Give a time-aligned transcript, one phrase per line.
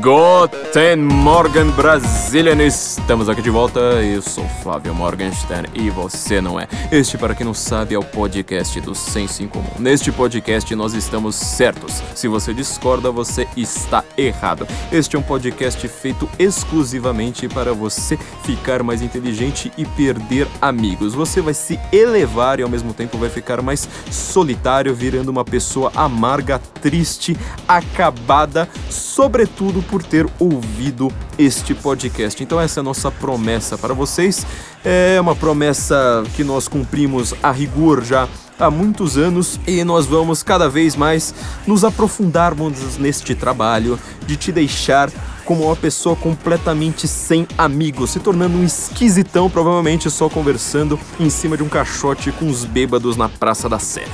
[0.00, 3.80] Guten Morgen Brasilian, estamos aqui de volta.
[3.80, 6.68] Eu sou Flávio Morgenstern e você não é.
[6.92, 9.72] Este, para quem não sabe, é o podcast do Senso em Comum.
[9.76, 12.00] Neste podcast nós estamos certos.
[12.14, 14.68] Se você discorda, você está errado.
[14.92, 21.12] Este é um podcast feito exclusivamente para você ficar mais inteligente e perder amigos.
[21.12, 25.90] Você vai se elevar e ao mesmo tempo vai ficar mais solitário, virando uma pessoa
[25.96, 27.36] amarga, triste,
[27.66, 32.42] acabada, sobretudo por ter ouvido este podcast.
[32.42, 34.46] Então, essa é a nossa promessa para vocês.
[34.84, 38.28] É uma promessa que nós cumprimos a rigor já
[38.58, 41.34] há muitos anos e nós vamos cada vez mais
[41.66, 45.10] nos aprofundarmos neste trabalho de te deixar
[45.44, 51.56] como uma pessoa completamente sem amigos, se tornando um esquisitão, provavelmente só conversando em cima
[51.56, 54.04] de um caixote com os bêbados na Praça da Sé.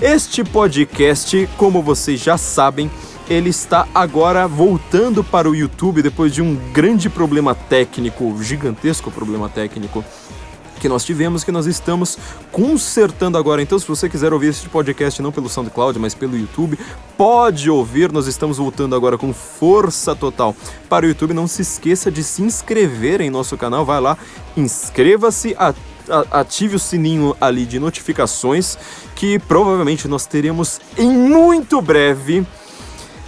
[0.00, 2.88] Este podcast, como vocês já sabem,
[3.28, 9.48] ele está agora voltando para o YouTube depois de um grande problema técnico, gigantesco problema
[9.48, 10.04] técnico
[10.84, 12.18] que nós tivemos, que nós estamos
[12.52, 13.62] consertando agora.
[13.62, 16.78] Então, se você quiser ouvir esse podcast não pelo SoundCloud, mas pelo YouTube,
[17.16, 18.12] pode ouvir.
[18.12, 20.54] Nós estamos voltando agora com força total
[20.86, 21.32] para o YouTube.
[21.32, 23.86] Não se esqueça de se inscrever em nosso canal.
[23.86, 24.18] Vai lá,
[24.54, 25.56] inscreva-se,
[26.30, 28.76] ative o sininho ali de notificações,
[29.14, 32.46] que provavelmente nós teremos em muito breve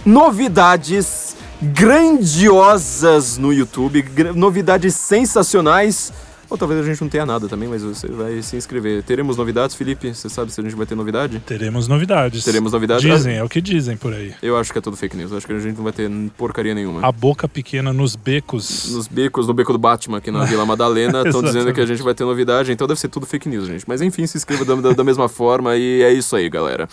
[0.07, 6.13] novidades grandiosas no YouTube, novidades sensacionais.
[6.49, 9.03] Ou talvez a gente não tenha nada também, mas você vai se inscrever.
[9.03, 10.13] Teremos novidades, Felipe?
[10.13, 11.39] Você sabe se a gente vai ter novidade?
[11.45, 12.43] Teremos novidades.
[12.43, 13.03] Teremos novidades.
[13.03, 14.33] Dizem, é o que dizem por aí.
[14.41, 15.31] Eu acho que é tudo fake news.
[15.31, 17.05] Eu acho que a gente não vai ter porcaria nenhuma.
[17.05, 18.89] A boca pequena nos becos.
[18.91, 22.01] Nos becos, no beco do Batman aqui na Vila Madalena, estão dizendo que a gente
[22.01, 23.83] vai ter novidade, então deve ser tudo fake news, gente.
[23.87, 26.87] Mas enfim, se inscreva da, da mesma forma e é isso aí, galera.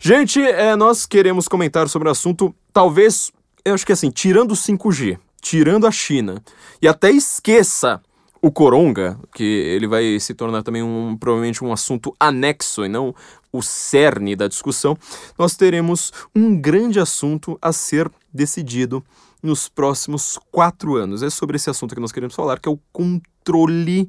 [0.00, 3.30] Gente, é, nós queremos comentar sobre o assunto, talvez,
[3.64, 6.42] eu acho que assim, tirando o 5G, tirando a China,
[6.82, 8.00] e até esqueça
[8.46, 13.12] o Coronga, que ele vai se tornar também um, provavelmente um assunto anexo e não
[13.52, 14.96] o cerne da discussão,
[15.36, 19.04] nós teremos um grande assunto a ser decidido
[19.42, 21.24] nos próximos quatro anos.
[21.24, 24.08] É sobre esse assunto que nós queremos falar, que é o controle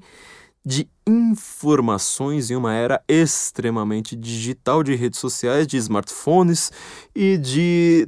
[0.64, 6.72] de informações em uma era extremamente digital de redes sociais, de smartphones
[7.16, 8.08] e de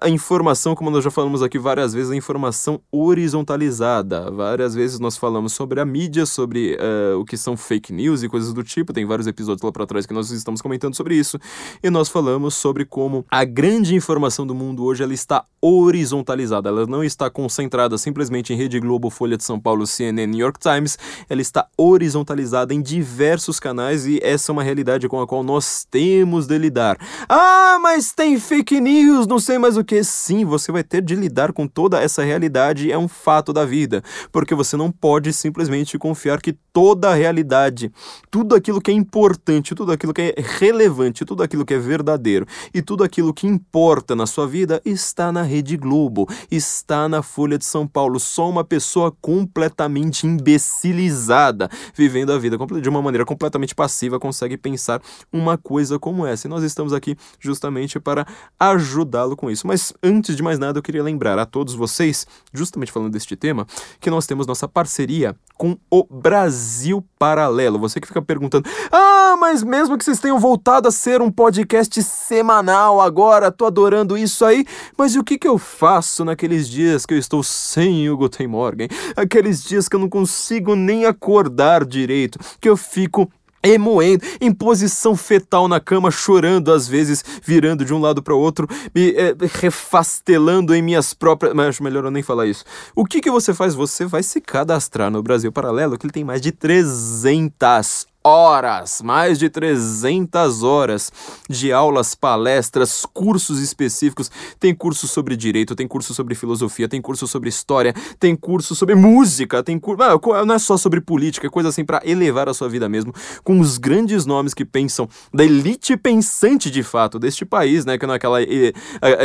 [0.00, 4.30] a informação, como nós já falamos aqui várias vezes, a informação horizontalizada.
[4.30, 8.28] Várias vezes nós falamos sobre a mídia, sobre uh, o que são fake news e
[8.28, 8.92] coisas do tipo.
[8.92, 11.38] Tem vários episódios lá para trás que nós estamos comentando sobre isso.
[11.82, 16.68] E nós falamos sobre como a grande informação do mundo hoje ela está horizontalizada.
[16.68, 20.58] Ela não está concentrada simplesmente em Rede Globo, Folha de São Paulo, CNN, New York
[20.58, 20.98] Times.
[21.28, 25.86] Ela está horizontalizada em diversos canais e essa é uma realidade com a qual nós
[25.90, 26.98] temos de lidar.
[27.28, 31.14] Ah, mas tem fake news, não sei mais o que sim, você vai ter de
[31.14, 35.98] lidar com toda essa realidade, é um fato da vida, porque você não pode simplesmente
[35.98, 37.90] confiar que toda a realidade,
[38.30, 42.46] tudo aquilo que é importante, tudo aquilo que é relevante, tudo aquilo que é verdadeiro
[42.74, 47.56] e tudo aquilo que importa na sua vida está na Rede Globo, está na Folha
[47.56, 48.20] de São Paulo.
[48.20, 55.00] Só uma pessoa completamente imbecilizada, vivendo a vida de uma maneira completamente passiva, consegue pensar
[55.32, 56.48] uma coisa como essa.
[56.48, 58.26] E nós estamos aqui justamente para
[58.60, 59.66] ajudá-lo com isso isso.
[59.66, 63.66] Mas antes de mais nada, eu queria lembrar a todos vocês, justamente falando deste tema,
[64.00, 67.78] que nós temos nossa parceria com o Brasil Paralelo.
[67.78, 72.02] Você que fica perguntando: "Ah, mas mesmo que vocês tenham voltado a ser um podcast
[72.02, 74.66] semanal agora, tô adorando isso aí,
[74.96, 78.46] mas e o que que eu faço naqueles dias que eu estou sem o Guten
[78.46, 78.88] Morgen?
[79.16, 83.30] Aqueles dias que eu não consigo nem acordar direito, que eu fico
[83.64, 88.38] emoendo, em posição fetal na cama, chorando às vezes, virando de um lado para o
[88.38, 91.54] outro, me é, refastelando em minhas próprias.
[91.54, 92.64] Mas acho melhor eu nem falar isso.
[92.94, 93.74] O que, que você faz?
[93.74, 99.38] Você vai se cadastrar no Brasil Paralelo, que ele tem mais de 300 horas, mais
[99.38, 101.12] de 300 horas
[101.48, 104.30] de aulas, palestras, cursos específicos.
[104.58, 108.94] Tem curso sobre direito, tem curso sobre filosofia, tem curso sobre história, tem curso sobre
[108.94, 110.02] música, tem curso.
[110.46, 113.12] Não é só sobre política, é coisa assim para elevar a sua vida mesmo,
[113.42, 117.98] com os grandes nomes que pensam, da elite pensante de fato deste país, né?
[117.98, 118.72] Que não é aquela eh,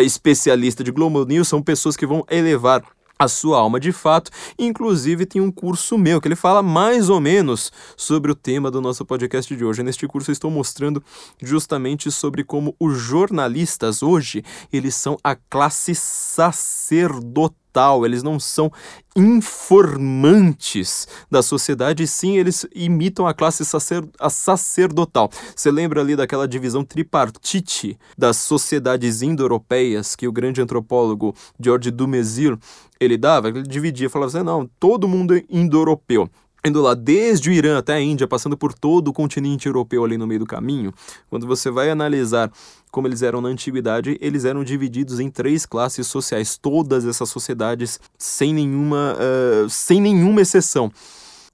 [0.02, 2.84] especialista de Global News, são pessoas que vão elevar
[3.20, 4.32] a sua alma de fato.
[4.58, 8.80] Inclusive, tem um curso meu que ele fala mais ou menos sobre o tema do
[8.80, 9.84] nosso podcast de hoje.
[9.84, 11.04] Neste curso, eu estou mostrando
[11.42, 17.69] justamente sobre como os jornalistas hoje eles são a classe sacerdotal
[18.06, 18.72] eles não são
[19.16, 25.30] informantes da sociedade, sim, eles imitam a classe sacer a sacerdotal.
[25.56, 32.58] Você lembra ali daquela divisão tripartite das sociedades indo-europeias que o grande antropólogo George Dumézil
[33.00, 33.50] ele dava?
[33.50, 36.30] Ele dividia, falava assim, não, todo mundo é indo-europeu
[36.66, 40.18] indo lá desde o Irã até a Índia, passando por todo o continente europeu ali
[40.18, 40.94] no meio do caminho,
[41.30, 42.52] quando você vai analisar
[42.92, 48.00] como eles eram na antiguidade, eles eram divididos em três classes sociais, todas essas sociedades
[48.18, 50.92] sem nenhuma, uh, sem nenhuma exceção.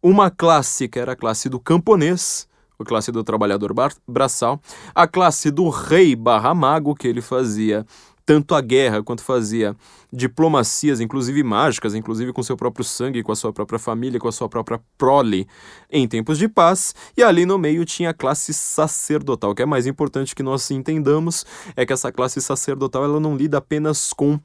[0.02, 2.48] Uma classe que era a classe do camponês,
[2.80, 3.74] a classe do trabalhador
[4.08, 4.62] braçal,
[4.94, 7.86] a classe do rei barra mago, que ele fazia
[8.26, 9.76] tanto a guerra quanto fazia
[10.12, 14.32] diplomacias, inclusive mágicas, inclusive com seu próprio sangue, com a sua própria família, com a
[14.32, 15.48] sua própria prole,
[15.92, 16.96] em tempos de paz.
[17.16, 19.52] E ali no meio tinha a classe sacerdotal.
[19.52, 21.46] O que é mais importante que nós entendamos
[21.76, 24.40] é que essa classe sacerdotal ela não lida apenas com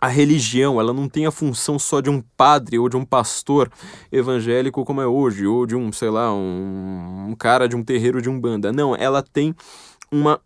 [0.00, 3.68] a religião, ela não tem a função só de um padre ou de um pastor
[4.12, 8.22] evangélico como é hoje, ou de um, sei lá, um, um cara de um terreiro
[8.22, 8.72] de umbanda.
[8.72, 9.54] Não, ela tem
[10.10, 10.40] uma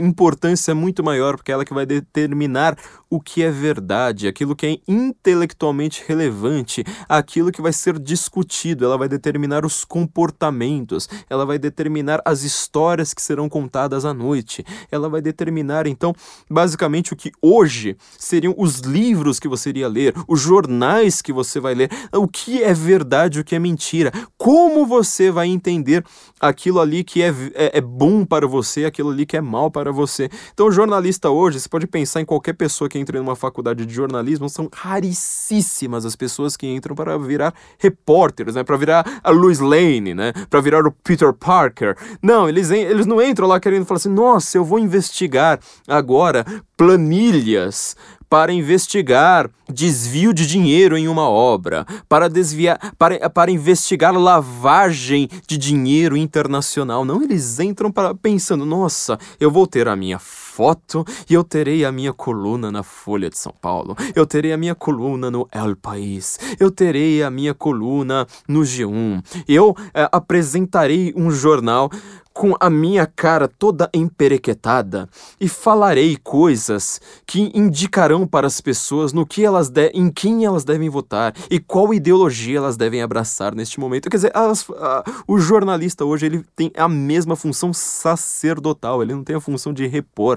[0.00, 2.76] importância muito maior, porque é ela que vai determinar
[3.14, 8.98] o que é verdade, aquilo que é intelectualmente relevante, aquilo que vai ser discutido, ela
[8.98, 15.08] vai determinar os comportamentos, ela vai determinar as histórias que serão contadas à noite, ela
[15.08, 16.12] vai determinar, então,
[16.50, 21.60] basicamente o que hoje seriam os livros que você iria ler, os jornais que você
[21.60, 26.04] vai ler, o que é verdade, o que é mentira, como você vai entender
[26.40, 29.83] aquilo ali que é, é, é bom para você, aquilo ali que é mal para
[29.90, 30.30] você.
[30.52, 34.48] Então, jornalista hoje, você pode pensar em qualquer pessoa que entre numa faculdade de jornalismo,
[34.48, 38.64] são raríssimas as pessoas que entram para virar repórteres, né?
[38.64, 40.32] Para virar a Louis Lane, né?
[40.48, 41.96] Para virar o Peter Parker.
[42.22, 46.44] Não, eles, eles não entram lá querendo falar assim, nossa, eu vou investigar agora
[46.76, 47.96] planilhas
[48.34, 55.56] para investigar desvio de dinheiro em uma obra, para desviar, para, para investigar lavagem de
[55.56, 57.04] dinheiro internacional.
[57.04, 60.18] Não, eles entram para pensando, nossa, eu vou ter a minha
[60.54, 63.96] foto e eu terei a minha coluna na Folha de São Paulo.
[64.14, 66.38] Eu terei a minha coluna no El País.
[66.60, 69.20] Eu terei a minha coluna no G1.
[69.48, 71.90] Eu é, apresentarei um jornal
[72.34, 75.08] com a minha cara toda emperequetada
[75.40, 80.64] e falarei coisas que indicarão para as pessoas no que elas de em quem elas
[80.64, 84.10] devem votar e qual ideologia elas devem abraçar neste momento.
[84.10, 89.36] Quer dizer, a, o jornalista hoje ele tem a mesma função sacerdotal, ele não tem
[89.36, 89.86] a função de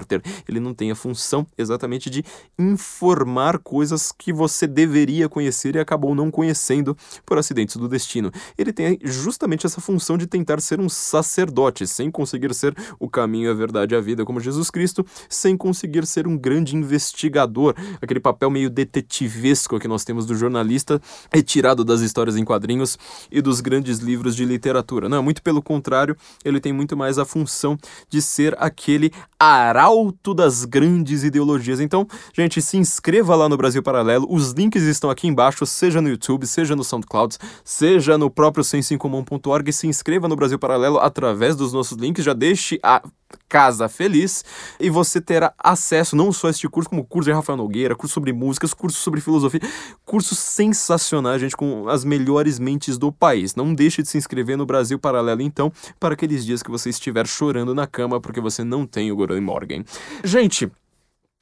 [0.08, 2.24] repórter, ele não tem a função exatamente de
[2.58, 6.96] informar coisas que você deveria conhecer e acabou não conhecendo
[7.26, 8.32] por acidentes do destino.
[8.56, 13.50] Ele tem justamente essa função de tentar ser um sacerdote sem conseguir ser o caminho,
[13.50, 18.20] a verdade e a vida como Jesus Cristo, sem conseguir ser um grande investigador, aquele
[18.20, 21.00] papel meio detetivesco que nós temos do jornalista,
[21.30, 22.98] retirado das histórias em quadrinhos
[23.30, 25.08] e dos grandes livros de literatura.
[25.08, 27.76] Não, muito pelo contrário, ele tem muito mais a função
[28.08, 29.97] de ser aquele arauto
[30.34, 31.80] das grandes ideologias.
[31.80, 36.08] Então, gente, se inscreva lá no Brasil Paralelo, os links estão aqui embaixo, seja no
[36.08, 41.72] YouTube, seja no SoundCloud, seja no próprio sensincomum.org, se inscreva no Brasil Paralelo através dos
[41.72, 43.02] nossos links, já deixe a
[43.48, 44.44] casa feliz
[44.78, 48.14] e você terá acesso não só a este curso, como curso de Rafael Nogueira, curso
[48.14, 49.60] sobre músicas, curso sobre filosofia,
[50.04, 53.54] cursos sensacionais, gente, com as melhores mentes do país.
[53.54, 57.26] Não deixe de se inscrever no Brasil Paralelo, então, para aqueles dias que você estiver
[57.26, 59.84] chorando na cama porque você não tem o Goran Morgan.
[60.24, 60.70] Gente,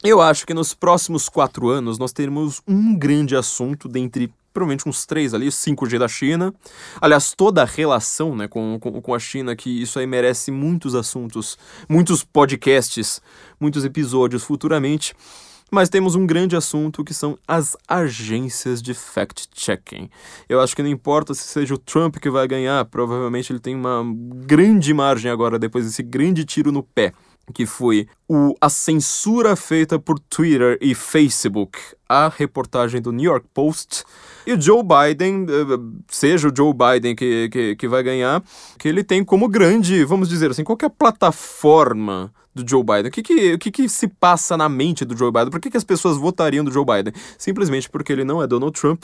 [0.03, 5.05] eu acho que nos próximos quatro anos nós teremos um grande assunto dentre provavelmente uns
[5.05, 6.53] três ali, 5G da China.
[6.99, 10.95] Aliás, toda a relação né, com, com, com, a China, que isso aí merece muitos
[10.95, 13.21] assuntos, muitos podcasts,
[13.59, 15.13] muitos episódios futuramente.
[15.69, 20.09] Mas temos um grande assunto que são as agências de fact-checking.
[20.47, 23.75] Eu acho que não importa se seja o Trump que vai ganhar, provavelmente ele tem
[23.75, 24.03] uma
[24.45, 27.13] grande margem agora, depois desse grande tiro no pé
[27.53, 33.47] que foi o, a censura feita por Twitter e Facebook, a reportagem do New York
[33.53, 34.03] Post.
[34.45, 38.43] E o Joe Biden, eh, seja o Joe Biden que, que, que vai ganhar,
[38.77, 43.07] que ele tem como grande, vamos dizer assim, qualquer plataforma do Joe Biden.
[43.07, 45.49] O que, que, o que, que se passa na mente do Joe Biden?
[45.49, 47.13] Por que, que as pessoas votariam do Joe Biden?
[47.37, 49.03] Simplesmente porque ele não é Donald Trump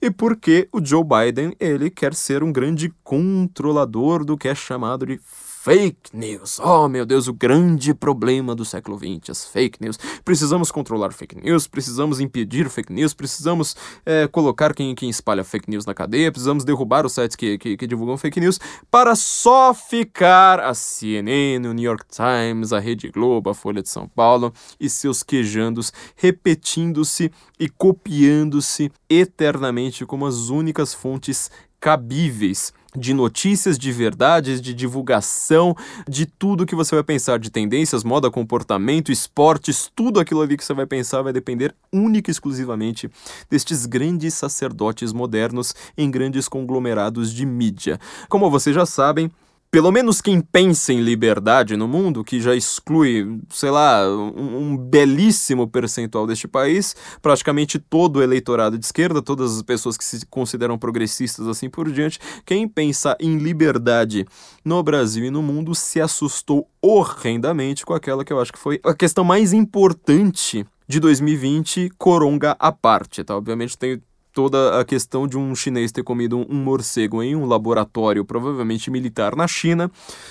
[0.00, 5.06] e porque o Joe Biden ele quer ser um grande controlador do que é chamado
[5.06, 5.18] de
[5.62, 6.58] fake news.
[6.58, 9.98] Oh, meu Deus, o grande problema do século XX, as fake news.
[10.24, 13.76] Precisamos controlar fake news, precisamos impedir fake news, precisamos
[14.06, 17.76] é, colocar quem, quem espalha fake news na cadeia, precisamos derrubar os sites que, que,
[17.76, 18.58] que divulgam fake news
[18.90, 23.90] para só ficar a CNN, o New York Times, a Rede Globo, a Folha de
[23.90, 33.14] São Paulo e seus quejandos repetindo-se e copiando-se eternamente como as únicas fontes cabíveis de
[33.14, 35.76] notícias, de verdades, de divulgação,
[36.08, 40.64] de tudo que você vai pensar de tendências, moda, comportamento, esportes, tudo aquilo ali que
[40.64, 43.10] você vai pensar vai depender única e exclusivamente
[43.48, 48.00] destes grandes sacerdotes modernos em grandes conglomerados de mídia.
[48.28, 49.30] Como vocês já sabem,
[49.70, 54.76] pelo menos quem pensa em liberdade no mundo, que já exclui, sei lá, um, um,
[54.76, 60.26] belíssimo percentual deste país, praticamente todo o eleitorado de esquerda, todas as pessoas que se
[60.26, 64.26] consideram progressistas assim por diante, quem pensa em liberdade
[64.64, 68.80] no Brasil e no mundo se assustou horrendamente com aquela que eu acho que foi
[68.84, 73.36] a questão mais importante de 2020, coronga à parte, tá?
[73.36, 74.02] Obviamente tem
[74.40, 79.36] toda a questão de um chinês ter comido um morcego em um laboratório, provavelmente militar,
[79.36, 79.90] na China,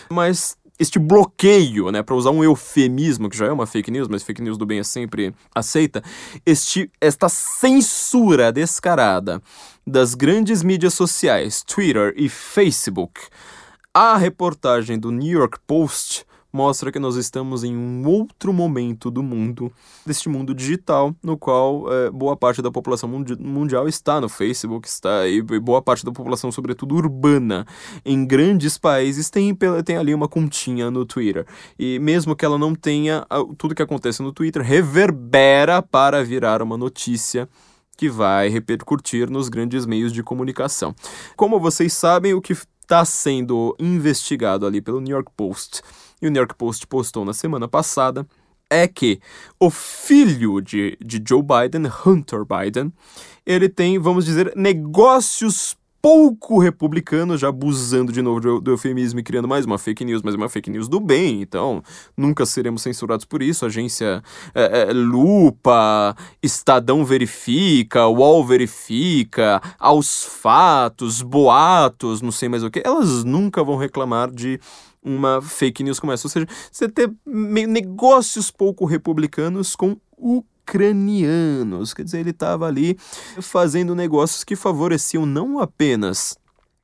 [0.10, 4.24] mas este bloqueio, né, para usar um eufemismo, que já é uma fake news, mas
[4.24, 6.04] fake news do bem é sempre aceita,
[6.44, 9.39] este, esta censura descarada
[9.86, 13.22] das grandes mídias sociais, Twitter e Facebook,
[13.94, 19.22] a reportagem do New York Post mostra que nós estamos em um outro momento do
[19.22, 19.72] mundo,
[20.06, 24.88] deste mundo digital, no qual é, boa parte da população mundi mundial está no Facebook,
[24.88, 27.65] está e boa parte da população, sobretudo urbana,
[28.03, 31.46] em grandes países, tem, tem ali uma continha no Twitter.
[31.77, 33.25] E mesmo que ela não tenha,
[33.58, 37.48] tudo que acontece no Twitter reverbera para virar uma notícia
[37.96, 40.96] que vai repercutir nos grandes meios de comunicação.
[41.36, 45.82] Como vocês sabem, o que está sendo investigado ali pelo New York Post
[46.22, 48.26] e o New York Post postou na semana passada,
[48.70, 49.20] é que
[49.60, 52.94] o filho de, de Joe Biden, Hunter Biden,
[53.46, 59.24] ele tem, vamos dizer, negócios pouco republicanos, já abusando de novo do, do, eufemismo e
[59.24, 61.84] criando mais uma fake news, mas uma fake news do bem, então
[62.16, 63.66] nunca seremos censurados por isso.
[63.66, 64.24] agência
[64.56, 72.82] é, é, Lupa, Estadão verifica, UOL verifica, aos fatos, boatos, não sei mais o que,
[72.86, 74.60] elas nunca vão reclamar de
[75.03, 76.27] uma fake news como essa.
[76.27, 81.94] Ou seja, você ter negócios pouco republicanos com ucranianos.
[81.94, 82.98] Quer dizer, ele estava ali
[83.41, 86.38] fazendo negócios que favoreciam não apenas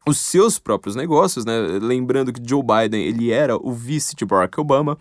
[0.07, 1.59] os seus próprios negócios, né?
[1.81, 4.97] Lembrando que Joe Biden ele era o vice de Barack Obama,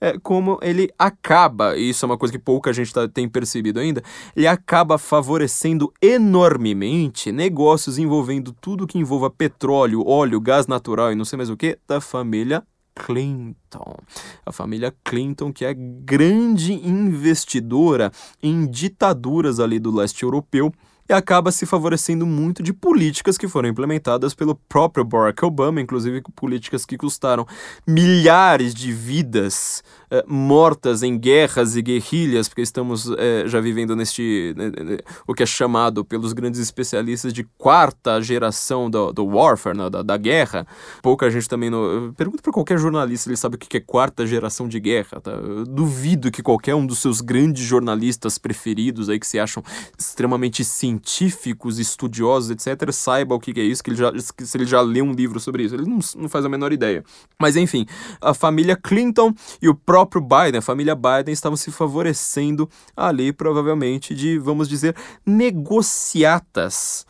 [0.00, 3.78] é, como ele acaba, e isso é uma coisa que pouca gente tá, tem percebido
[3.78, 4.02] ainda,
[4.34, 11.24] ele acaba favorecendo enormemente negócios envolvendo tudo que envolva petróleo, óleo, gás natural e não
[11.24, 12.64] sei mais o que, da família
[12.94, 13.96] Clinton.
[14.44, 18.10] A família Clinton, que é grande investidora
[18.42, 20.72] em ditaduras ali do leste europeu
[21.10, 26.22] e acaba se favorecendo muito de políticas que foram implementadas pelo próprio Barack Obama, inclusive
[26.36, 27.44] políticas que custaram
[27.84, 34.54] milhares de vidas eh, mortas em guerras e guerrilhas, porque estamos eh, já vivendo neste
[34.56, 39.76] né, né, o que é chamado pelos grandes especialistas de quarta geração do, do warfare,
[39.76, 40.66] né, da, da guerra.
[41.02, 44.68] Pouca gente também no, pergunta para qualquer jornalista, ele sabe o que é quarta geração
[44.68, 45.20] de guerra.
[45.20, 45.30] Tá?
[45.30, 49.62] Eu duvido que qualquer um dos seus grandes jornalistas preferidos aí que se acham
[49.98, 54.66] extremamente científicos científicos, estudiosos, etc., saiba o que é isso, que ele já, se ele
[54.66, 55.74] já leu um livro sobre isso.
[55.74, 57.04] Ele não, não faz a menor ideia.
[57.38, 57.86] Mas enfim,
[58.20, 64.14] a família Clinton e o próprio Biden, a família Biden, estavam se favorecendo ali, provavelmente,
[64.14, 67.06] de, vamos dizer, negociatas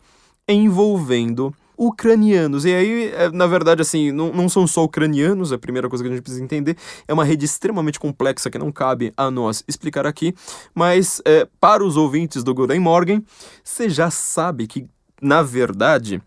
[0.47, 2.63] envolvendo ucranianos.
[2.63, 6.09] E aí, é, na verdade, assim, não, não são só ucranianos, a primeira coisa que
[6.09, 6.77] a gente precisa entender.
[7.07, 10.35] É uma rede extremamente complexa que não cabe a nós explicar aqui,
[10.75, 13.23] mas é, para os ouvintes do Golden Morgan,
[13.63, 14.85] você já sabe que,
[15.19, 16.21] na verdade,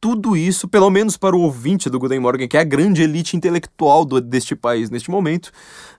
[0.00, 3.36] tudo isso, pelo menos para o ouvinte do Golden Morgan, que é a grande elite
[3.36, 5.52] intelectual do, deste país neste momento,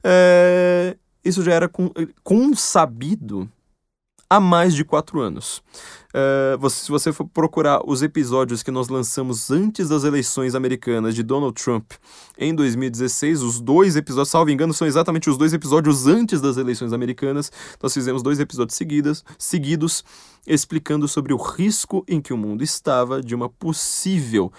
[0.04, 1.92] é, isso já era com,
[2.24, 3.50] consabido
[4.34, 5.62] há mais de quatro anos.
[6.10, 11.14] Uh, você, se você for procurar os episódios que nós lançamos antes das eleições americanas
[11.14, 11.92] de Donald Trump
[12.38, 16.94] em 2016, os dois episódios, salvo engano, são exatamente os dois episódios antes das eleições
[16.94, 17.52] americanas.
[17.82, 20.04] Nós fizemos dois episódios seguidas, seguidos
[20.48, 24.52] explicando sobre o risco em que o mundo estava de uma possível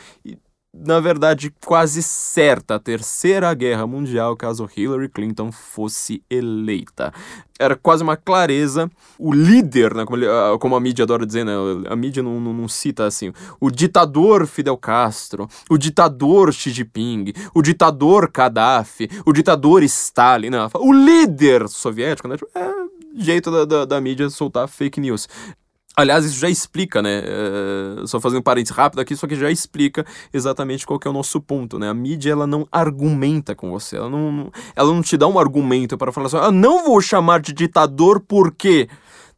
[0.75, 7.13] na verdade, quase certa a Terceira Guerra Mundial caso Hillary Clinton fosse eleita.
[7.59, 8.91] Era quase uma clareza.
[9.17, 11.53] O líder, né, como, ele, ah, como a mídia adora dizer, né,
[11.89, 17.33] a mídia não, não, não, cita assim, o ditador Fidel Castro, o ditador Xi Jinping,
[17.55, 22.69] o ditador Gaddafi, o ditador Stalin, não, o líder soviético, né, tipo, é
[23.17, 25.29] jeito da, da, da mídia soltar fake news.
[25.97, 27.23] Aliás, isso já explica, né?
[27.23, 31.13] Uh, só fazendo um parênteses rápido aqui, só que já explica exatamente qual é o
[31.13, 31.89] nosso ponto, né?
[31.89, 35.97] A mídia, ela não argumenta com você, ela não, ela não te dá um argumento
[35.97, 38.89] para falar assim, ah, não vou chamar de ditador porque...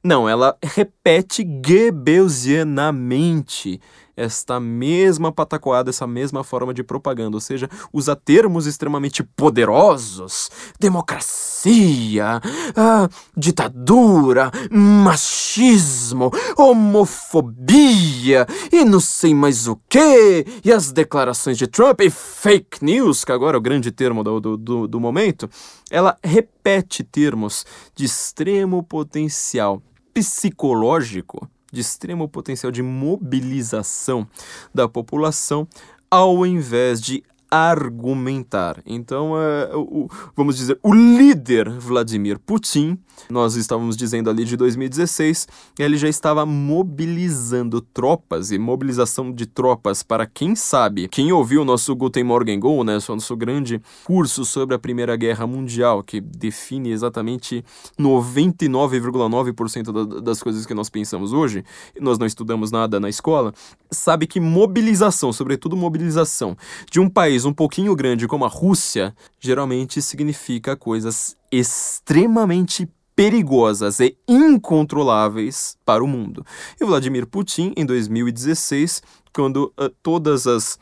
[0.03, 3.81] Não, ela repete goebbelsianamente
[4.17, 12.41] esta mesma patacoada, essa mesma forma de propaganda, ou seja, usa termos extremamente poderosos, democracia,
[12.75, 22.01] ah, ditadura, machismo, homofobia e não sei mais o que, e as declarações de Trump
[22.01, 25.49] e fake news, que agora é o grande termo do, do, do momento,
[25.91, 29.83] ela repete termos de extremo potencial
[30.15, 34.27] psicológico de extremo potencial de mobilização
[34.75, 35.67] da população,
[36.11, 38.83] ao invés de argumentar.
[38.85, 42.99] Então, é, o, vamos dizer, o líder Vladimir Putin,
[43.31, 50.03] nós estávamos dizendo ali de 2016, ele já estava mobilizando tropas e mobilização de tropas
[50.03, 54.45] para quem sabe, quem ouviu o nosso Guten Morgen Go, né, o nosso grande curso
[54.45, 57.65] sobre a Primeira Guerra Mundial, que define exatamente
[57.99, 61.65] 99,9% das coisas que nós pensamos hoje,
[62.01, 63.55] nós não estudamos nada na escola,
[63.91, 66.57] sabe que mobilização, sobretudo mobilização
[66.91, 74.17] de um país um pouquinho grande como a Rússia geralmente significa coisas extremamente perigosas e
[74.29, 76.45] incontroláveis para o mundo.
[76.81, 80.79] E Vladimir Putin, em 2016, quando uh, todas as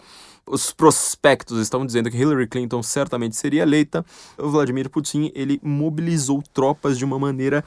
[0.46, 4.04] os prospectos estavam dizendo que Hillary Clinton certamente seria eleita,
[4.36, 7.64] Vladimir Putin ele mobilizou tropas de uma maneira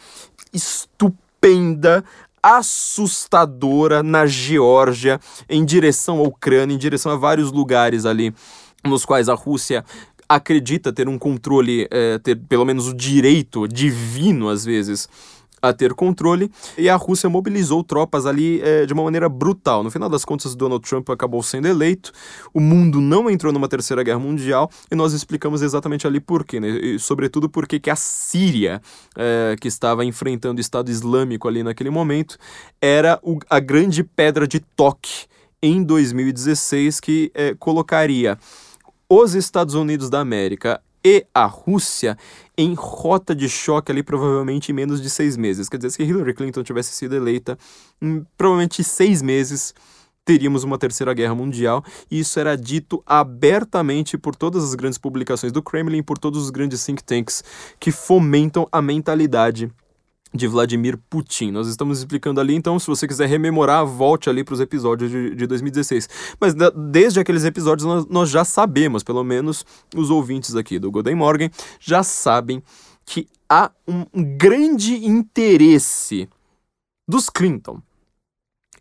[0.54, 2.04] estupenda,
[2.42, 8.32] assustadora na Geórgia, em direção à Ucrânia, em direção a vários lugares ali
[8.84, 9.84] nos quais a Rússia
[10.28, 15.08] acredita ter um controle, é, ter pelo menos o direito divino, às vezes,
[15.62, 19.84] a ter controle, e a Rússia mobilizou tropas ali é, de uma maneira brutal.
[19.84, 22.12] No final das contas, Donald Trump acabou sendo eleito,
[22.54, 26.60] o mundo não entrou numa terceira guerra mundial, e nós explicamos exatamente ali por quê,
[26.60, 26.70] né?
[26.70, 28.82] e sobretudo porque que a Síria,
[29.16, 32.38] é, que estava enfrentando o Estado Islâmico ali naquele momento,
[32.82, 35.26] era o, a grande pedra de toque
[35.62, 38.38] em 2016 que é, colocaria
[39.10, 42.18] os Estados Unidos da América e a Rússia
[42.58, 45.70] em rota de choque ali provavelmente em menos de seis meses.
[45.70, 47.58] Quer dizer, se Hillary Clinton tivesse sido eleita,
[48.02, 49.74] em provavelmente seis meses
[50.26, 51.82] teríamos uma terceira guerra mundial,
[52.12, 56.50] e isso era dito abertamente por todas as grandes publicações do Kremlin, por todos os
[56.50, 57.42] grandes think tanks
[57.80, 59.72] que fomentam a mentalidade
[60.34, 61.52] de Vladimir Putin.
[61.52, 65.36] Nós estamos explicando ali, então, se você quiser rememorar, volte ali para os episódios de,
[65.36, 66.10] de 2016.
[66.40, 70.92] Mas da, desde aqueles episódios nós, nós, já sabemos, pelo menos os ouvintes aqui do
[70.92, 72.62] Golden Morgan já sabem
[73.06, 74.06] que há um,
[74.38, 76.28] grande interesse
[77.08, 77.82] dos Clinton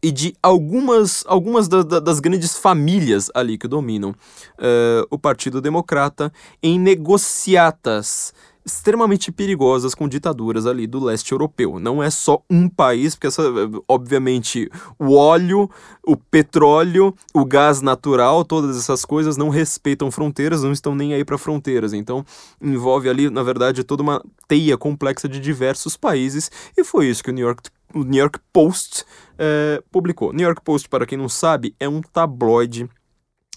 [0.03, 5.61] e de algumas, algumas da, da, das grandes famílias ali que dominam uh, o Partido
[5.61, 6.33] Democrata
[6.63, 8.35] em negociatas
[8.67, 11.79] extremamente perigosas com ditaduras ali do leste europeu.
[11.79, 13.43] Não é só um país, porque essa,
[13.87, 15.71] obviamente o óleo,
[16.05, 21.25] o petróleo, o gás natural, todas essas coisas não respeitam fronteiras, não estão nem aí
[21.25, 21.93] para fronteiras.
[21.93, 22.25] Então
[22.61, 27.31] envolve ali, na verdade, toda uma teia complexa de diversos países e foi isso que
[27.31, 29.05] o New York o New York Post
[29.39, 30.33] é, publicou.
[30.33, 32.91] New York Post, para quem não sabe, é um tabloide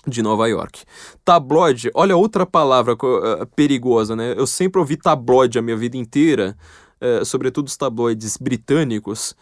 [0.08, 0.84] de Nova York.
[1.24, 4.34] Tabloide, olha outra palavra uh, perigosa, né?
[4.38, 6.56] Eu sempre ouvi tabloide a minha vida inteira,
[7.02, 9.36] uh, sobretudo os tabloides britânicos,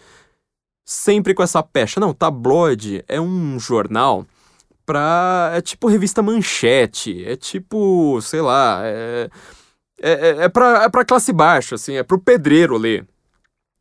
[0.85, 1.99] sempre com essa pecha.
[1.99, 4.25] Não, tabloide é um jornal
[4.85, 5.51] pra.
[5.53, 9.29] É tipo revista manchete, é tipo, sei lá, é.
[9.99, 13.07] É, é, é, pra, é pra classe baixa, assim, é pro pedreiro ler.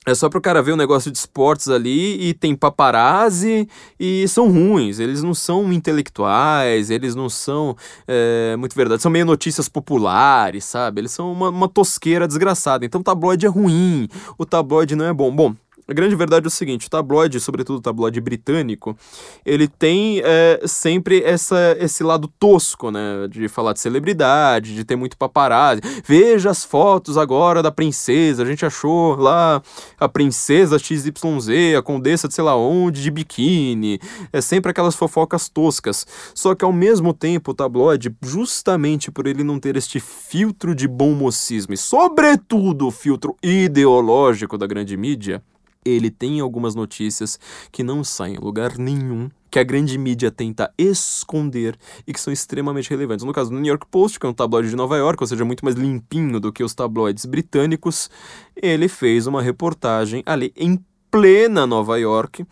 [0.08, 4.48] É só pro cara ver um negócio de esportes ali e tem paparazzi e são
[4.48, 5.00] ruins.
[5.00, 9.02] Eles não são intelectuais, eles não são é, muito verdade.
[9.02, 11.00] São meio notícias populares, sabe?
[11.00, 12.86] Eles são uma, uma tosqueira desgraçada.
[12.86, 14.06] Então o tabloide é ruim,
[14.38, 15.34] o tabloide não é bom.
[15.34, 15.56] Bom,
[15.88, 18.96] A grande verdade é o seguinte: o tabloide, sobretudo o tabloide britânico,
[19.44, 23.28] ele tem é, sempre essa, esse lado tosco, né?
[23.30, 25.80] De falar de celebridade, de ter muito paparazzi.
[26.04, 28.42] Veja as fotos agora da princesa.
[28.42, 29.62] A gente achou lá
[29.98, 34.00] a princesa XYZ, a condessa de sei lá onde, de biquíni.
[34.32, 36.04] É sempre aquelas fofocas toscas.
[36.34, 40.88] Só que ao mesmo tempo, o tabloide, justamente por ele não ter este filtro de
[40.88, 45.42] bom mocismo e, sobretudo, o filtro ideológico da grande mídia,
[45.88, 47.38] ele tem algumas notícias
[47.70, 52.32] que não saem em lugar nenhum, que a grande mídia tenta esconder e que são
[52.32, 53.24] extremamente relevantes.
[53.24, 55.44] No caso do New York Post, que é um tabloide de Nova York, ou seja,
[55.44, 58.10] muito mais limpinho do que os tabloides britânicos,
[58.54, 60.78] ele fez uma reportagem ali em
[61.10, 62.44] plena Nova York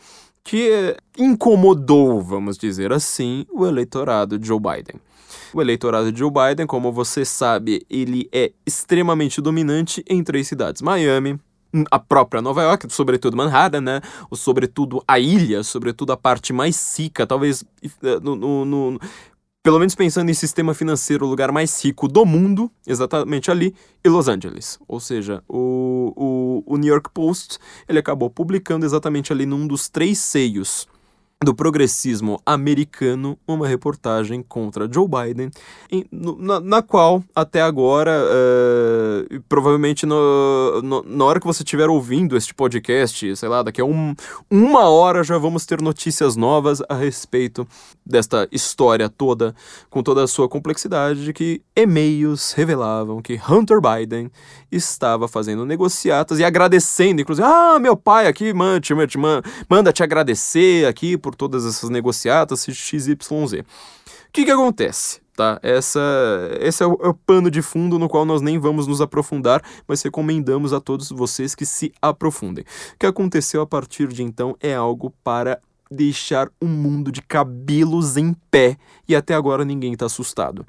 [0.44, 5.01] que incomodou, vamos dizer assim, o eleitorado de Joe Biden.
[5.53, 10.83] O eleitorado de Joe Biden, como você sabe, ele é extremamente dominante em três cidades:
[10.83, 11.38] Miami,
[11.91, 14.01] a própria Nova York, sobretudo Manhattan, né?
[14.31, 19.01] Ou sobretudo a ilha, sobretudo a parte mais rica, talvez eh, no, no, no,
[19.65, 24.09] pelo menos pensando em sistema financeiro, o lugar mais rico do mundo, exatamente ali, e
[24.11, 24.79] Los Angeles.
[24.87, 26.13] Ou seja, o,
[26.67, 27.59] o, o New York Post
[27.89, 30.87] ele acabou publicando exatamente ali num dos três seios
[31.44, 35.50] do progressismo americano, uma reportagem contra Joe Biden,
[35.90, 41.62] em, no, na, na, qual, até agora, uh, provavelmente no, no, na hora que você
[41.62, 44.14] estiver ouvindo este podcast, sei lá, daqui a um,
[44.50, 47.66] uma hora já vamos ter notícias novas a respeito
[48.04, 49.54] desta história toda,
[49.90, 54.30] com toda a sua complexidade, de que e-mails revelavam que Hunter Biden
[54.70, 58.94] estava fazendo negociatas e agradecendo, inclusive, ah, meu pai aqui manda, te,
[59.68, 63.09] manda te agradecer aqui por todas essas negociatas XYZ.
[63.11, 65.20] O que que acontece?
[65.37, 65.59] Tá?
[65.62, 66.01] Essa,
[66.61, 69.61] esse é o, é o, pano de fundo no qual nós nem vamos nos aprofundar,
[69.87, 72.64] mas recomendamos a todos vocês que se aprofundem.
[72.94, 77.20] O que aconteceu a partir de então é algo para deixar o um mundo de
[77.20, 78.77] cabelos em pé
[79.09, 80.64] e até agora ninguém está assustado.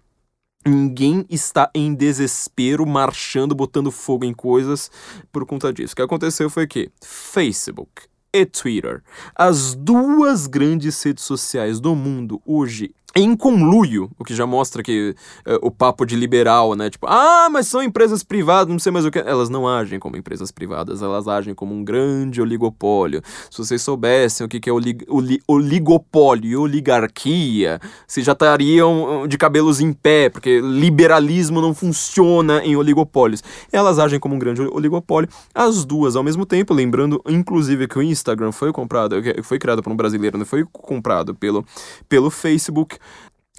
[0.66, 4.90] Ninguém está em desespero, marchando, botando fogo em coisas
[5.32, 5.94] por conta disso.
[5.94, 9.02] O que aconteceu foi que Facebook e Twitter,
[9.34, 15.16] as duas grandes redes sociais do mundo hoje em conluio, o que já mostra que
[15.48, 16.90] uh, o papo de liberal, né?
[16.90, 19.20] Tipo, ah, mas são empresas privadas, não sei mais o que.
[19.20, 23.22] Elas não agem como empresas privadas, elas agem como um grande oligopólio.
[23.50, 29.26] Se vocês soubessem o que, que é olig oli oligopólio e oligarquia, vocês já estariam
[29.28, 33.42] de cabelos em pé, porque liberalismo não funciona em oligopólios.
[33.72, 38.04] Elas agem como um grande oligopólio, as duas ao mesmo tempo, lembrando, inclusive, que o
[38.04, 40.46] Instagram foi comprado, foi criado por um brasileiro, não né?
[40.46, 41.66] foi comprado pelo,
[42.10, 42.98] pelo Facebook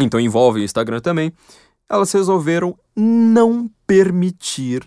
[0.01, 1.33] então envolve o Instagram também,
[1.89, 4.87] elas resolveram não permitir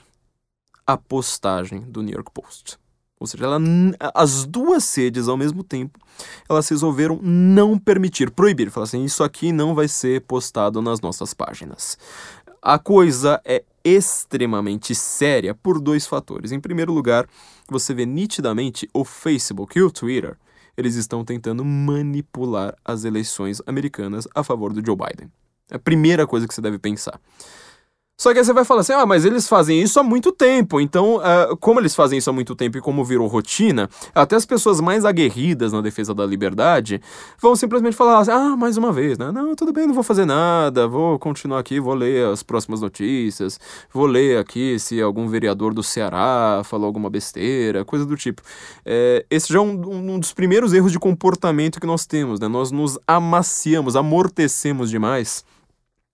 [0.86, 2.78] a postagem do New York Post.
[3.19, 3.60] Ou seja, ela,
[4.13, 6.00] as duas sedes ao mesmo tempo,
[6.48, 11.34] elas resolveram não permitir, proibir, falar assim, isso aqui não vai ser postado nas nossas
[11.34, 11.98] páginas.
[12.62, 16.52] A coisa é extremamente séria por dois fatores.
[16.52, 17.28] Em primeiro lugar,
[17.69, 20.38] você vê nitidamente o Facebook e o Twitter
[20.77, 25.32] eles estão tentando manipular as eleições americanas a favor do Joe Biden.
[25.69, 27.19] É a primeira coisa que você deve pensar.
[28.19, 30.82] Só que aí você vai falar assim, ah, mas eles fazem isso há muito tempo.
[30.82, 34.45] Então, uh, como eles fazem isso há muito tempo e como virou rotina, até as
[34.45, 37.01] pessoas mais aguerridas na defesa da liberdade
[37.41, 39.32] vão simplesmente falar assim, ah, mais uma vez, né?
[39.32, 43.58] Não, tudo bem, não vou fazer nada, vou continuar aqui, vou ler as próximas notícias,
[43.93, 48.41] vou ler aqui se algum vereador do Ceará falou alguma besteira, coisa do tipo.
[48.86, 52.49] É, esse já é um, um dos primeiros erros de comportamento que nós temos, né?
[52.49, 55.45] Nós nos amaciamos, amortecemos demais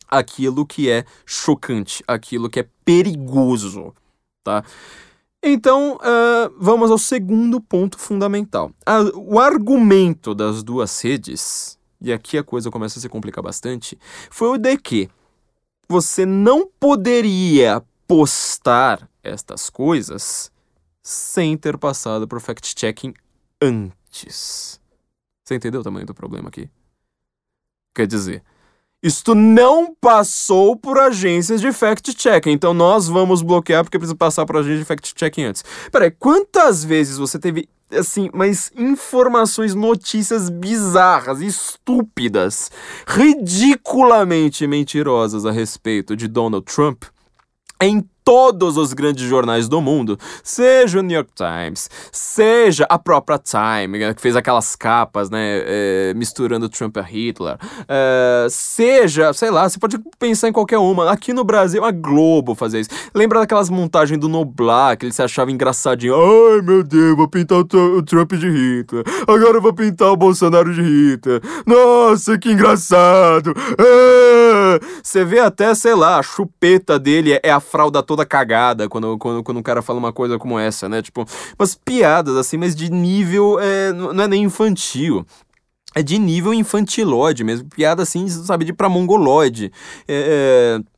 [0.07, 3.93] aquilo que é chocante, aquilo que é perigoso,
[4.43, 4.63] tá?
[5.41, 8.71] Então, uh, vamos ao segundo ponto fundamental.
[8.85, 13.97] A, o argumento das duas redes, e aqui a coisa começa a se complicar bastante,
[14.31, 15.09] foi o de que
[15.87, 20.51] você não poderia postar estas coisas
[21.01, 23.13] sem ter passado por fact-checking
[23.61, 24.79] antes.
[25.43, 26.67] Você entendeu o tamanho do problema aqui?
[27.93, 28.43] Quer dizer,
[29.05, 32.51] isto não passou por agências de fact-checking.
[32.51, 35.63] Então nós vamos bloquear porque precisa passar por agência de fact-checking antes.
[35.91, 42.71] Peraí, quantas vezes você teve, assim, mas informações, notícias bizarras, estúpidas,
[43.05, 47.03] ridiculamente mentirosas a respeito de Donald Trump?
[47.81, 53.37] em todos os grandes jornais do mundo, seja o New York Times, seja a própria
[53.37, 57.57] Time, que fez aquelas capas, né, é, misturando Trump a Hitler,
[57.87, 61.11] é, seja, sei lá, você pode pensar em qualquer uma.
[61.11, 62.89] Aqui no Brasil, a Globo fazia isso.
[63.13, 66.15] Lembra daquelas montagens do Noblar, que ele se achava engraçadinho?
[66.15, 69.03] Ai, meu Deus, vou pintar o Trump de Hitler.
[69.27, 71.41] Agora eu vou pintar o Bolsonaro de Hitler.
[71.65, 73.53] Nossa, que engraçado.
[73.77, 74.54] É.
[75.01, 79.43] Você vê até, sei lá, a chupeta dele é a fralda toda cagada quando, quando,
[79.43, 81.01] quando um cara fala uma coisa como essa, né?
[81.01, 81.25] Tipo,
[81.57, 85.25] umas piadas assim, mas de nível é, não é nem infantil.
[85.95, 89.71] É de nível infantilóide mesmo, piada assim, sabe, de pra mongoloide.
[90.07, 90.94] É, é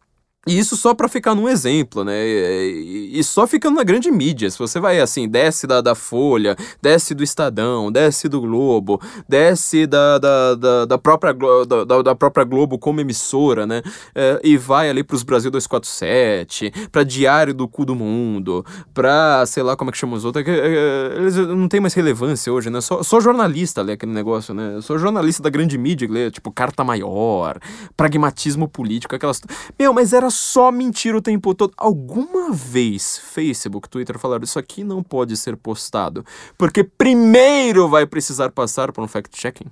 [0.47, 2.25] e isso só para ficar num exemplo, né?
[2.25, 4.49] E, só ficando na grande mídia.
[4.49, 9.85] Se você vai assim, desce da, da Folha, desce do Estadão, desce do Globo, desce
[9.85, 13.81] da, da, da, da própria, da, da, própria Globo como emissora, né?
[14.15, 19.63] É, e vai ali pros Brasil 247, pra Diário do Cu do Mundo, pra, sei
[19.63, 20.47] lá como é que chama os outros.
[20.47, 22.81] É é, eles não tem mais relevância hoje, né?
[22.81, 24.79] Só, só jornalista lê aquele negócio, né?
[24.81, 27.59] Só jornalista da grande mídia tipo, Carta Maior,
[27.95, 29.41] Pragmatismo Político, aquelas.
[29.77, 31.73] Meu, mas era só mentira o tempo todo.
[31.75, 36.25] Alguma vez Facebook, Twitter falaram isso aqui não pode ser postado,
[36.57, 39.71] porque primeiro vai precisar passar por um fact-checking?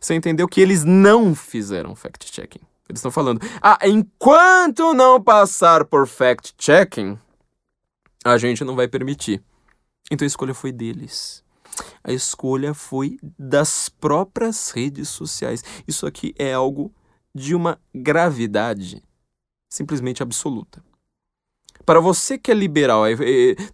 [0.00, 2.60] Você entendeu que eles não fizeram fact-checking?
[2.88, 7.18] Eles estão falando, ah, enquanto não passar por fact-checking,
[8.24, 9.42] a gente não vai permitir.
[10.10, 11.44] Então a escolha foi deles.
[12.02, 15.62] A escolha foi das próprias redes sociais.
[15.86, 16.92] Isso aqui é algo
[17.34, 19.02] de uma gravidade
[19.74, 20.82] simplesmente absoluta.
[21.84, 23.02] Para você que é liberal,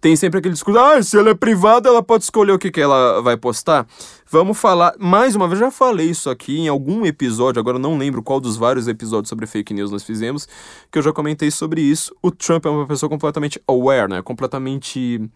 [0.00, 2.80] tem sempre aquele discurso, ah, se ela é privada, ela pode escolher o que, que
[2.80, 3.86] ela vai postar.
[4.28, 8.20] Vamos falar, mais uma vez, já falei isso aqui em algum episódio, agora não lembro
[8.20, 10.48] qual dos vários episódios sobre fake news nós fizemos,
[10.90, 12.12] que eu já comentei sobre isso.
[12.20, 14.22] O Trump é uma pessoa completamente aware, né?
[14.22, 15.30] Completamente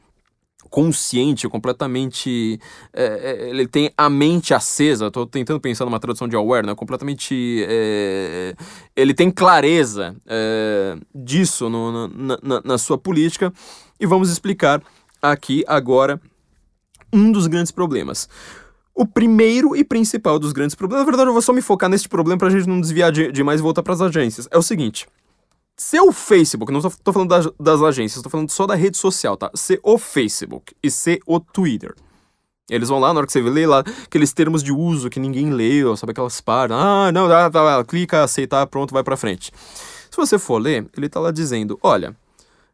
[0.70, 2.58] consciente, completamente.
[2.92, 5.06] É, é, ele tem a mente acesa.
[5.06, 6.74] Estou tentando pensar numa tradução de aware, né?
[6.74, 7.64] Completamente.
[7.68, 8.54] É,
[8.96, 13.52] ele tem clareza é, disso no, na, na, na sua política.
[13.98, 14.82] E vamos explicar
[15.22, 16.20] aqui agora
[17.12, 18.28] um dos grandes problemas.
[18.94, 22.08] O primeiro e principal dos grandes problemas, na verdade, eu vou só me focar neste
[22.08, 24.48] problema para a gente não desviar demais de e voltar para as agências.
[24.50, 25.06] É o seguinte:
[25.76, 29.36] se o Facebook, não estou falando das, das agências, estou falando só da rede social,
[29.36, 29.50] tá?
[29.54, 31.94] Se o Facebook e se o Twitter.
[32.70, 35.50] Eles vão lá, na hora que você lê lá, aqueles termos de uso que ninguém
[35.50, 36.76] leu, sabe aquelas partes.
[36.76, 39.52] Ah, não, tá, tá, clica, aceitar, pronto, vai pra frente.
[40.10, 42.16] Se você for ler, ele tá lá dizendo: olha,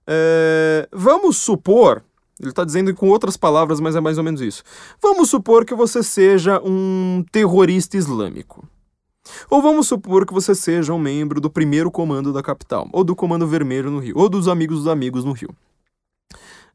[0.07, 2.05] é, vamos supor.
[2.39, 4.63] Ele está dizendo com outras palavras, mas é mais ou menos isso.
[5.03, 8.67] Vamos supor que você seja um terrorista islâmico.
[9.49, 13.17] Ou vamos supor que você seja um membro do primeiro comando da capital, ou do
[13.17, 15.51] comando vermelho no Rio, ou dos amigos dos amigos no Rio.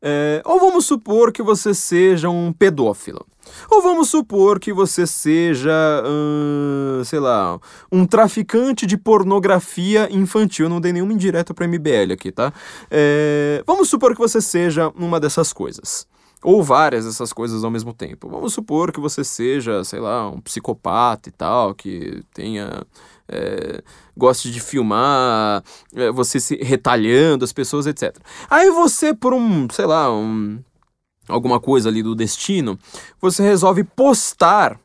[0.02, 3.26] É, ou vamos supor que você seja um pedófilo.
[3.70, 5.72] Ou vamos supor que você seja,
[6.06, 7.60] hum, sei lá,
[7.92, 10.70] um traficante de pornografia infantil.
[10.70, 12.54] Não dei nenhuma indireta para MBL aqui, tá?
[12.92, 16.08] É, vamos supor que você seja uma dessas coisas
[16.46, 18.30] ou várias dessas coisas ao mesmo tempo.
[18.30, 22.84] Vamos supor que você seja, sei lá, um psicopata e tal, que tenha.
[23.28, 23.82] É,
[24.16, 25.64] goste de filmar
[25.96, 28.16] é, você se retalhando as pessoas, etc.
[28.48, 30.60] Aí você, por um, sei lá, um,
[31.28, 32.78] alguma coisa ali do destino,
[33.20, 34.80] você resolve postar.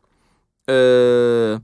[0.67, 1.61] É,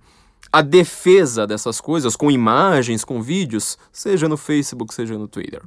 [0.53, 5.63] a defesa dessas coisas com imagens, com vídeos, seja no Facebook, seja no Twitter.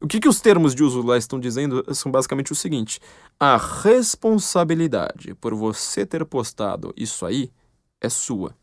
[0.00, 3.00] O que, que os termos de uso lá estão dizendo são basicamente o seguinte:
[3.38, 7.50] a responsabilidade por você ter postado isso aí
[8.00, 8.54] é sua.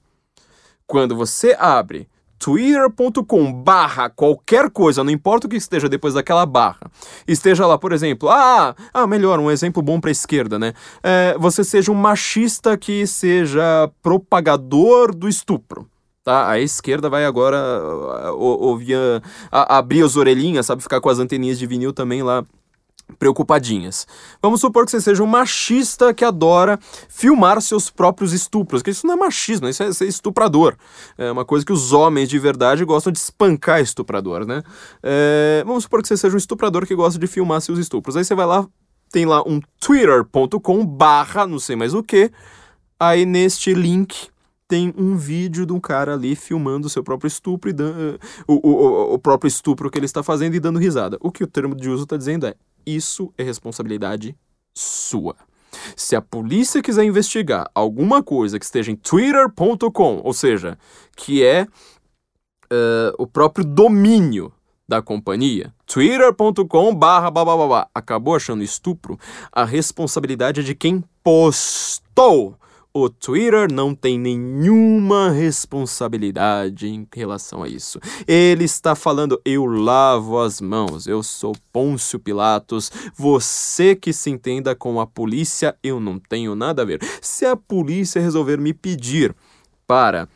[0.87, 2.07] Quando você abre
[2.39, 6.89] twitter.com barra qualquer coisa, não importa o que esteja depois daquela barra,
[7.27, 10.73] esteja lá, por exemplo, ah, ah melhor, um exemplo bom para esquerda, né?
[11.03, 15.87] É, você seja um machista que seja propagador do estupro.
[16.27, 16.49] Tá?
[16.49, 17.57] A esquerda vai agora
[18.33, 18.97] ouvir,
[19.49, 20.83] abrir as orelhinhas, sabe?
[20.83, 22.43] Ficar com as anteninhas de vinil também lá
[23.17, 24.05] preocupadinhas.
[24.41, 29.07] Vamos supor que você seja um machista que adora filmar seus próprios estupros, que isso
[29.07, 30.75] não é machismo, isso é ser estuprador.
[31.17, 34.63] É uma coisa que os homens de verdade gostam de espancar estuprador, né?
[35.01, 38.17] É, vamos supor que você seja um estuprador que gosta de filmar seus estupros.
[38.17, 38.67] Aí você vai lá,
[39.13, 42.29] tem lá um twitter.com barra não sei mais o que,
[42.99, 44.27] aí neste link
[44.67, 48.69] tem um vídeo de um cara ali filmando o seu próprio estupro e dando, o,
[48.69, 51.17] o, o próprio estupro que ele está fazendo e dando risada.
[51.21, 54.35] O que o termo de uso está dizendo é: isso é responsabilidade
[54.73, 55.35] sua.
[55.95, 60.77] Se a polícia quiser investigar alguma coisa que esteja em twitter.com, ou seja,
[61.15, 64.51] que é uh, o próprio domínio
[64.87, 67.31] da companhia, twitter.com barra
[67.93, 69.19] acabou achando estupro,
[69.51, 72.57] a responsabilidade é de quem postou.
[72.99, 77.99] O Twitter não tem nenhuma responsabilidade em relação a isso.
[78.27, 84.73] Ele está falando: eu lavo as mãos, eu sou Pôncio Pilatos, você que se entenda
[84.73, 86.99] com a polícia, eu não tenho nada a ver.
[87.21, 89.35] Se a polícia resolver me pedir
[89.85, 90.27] para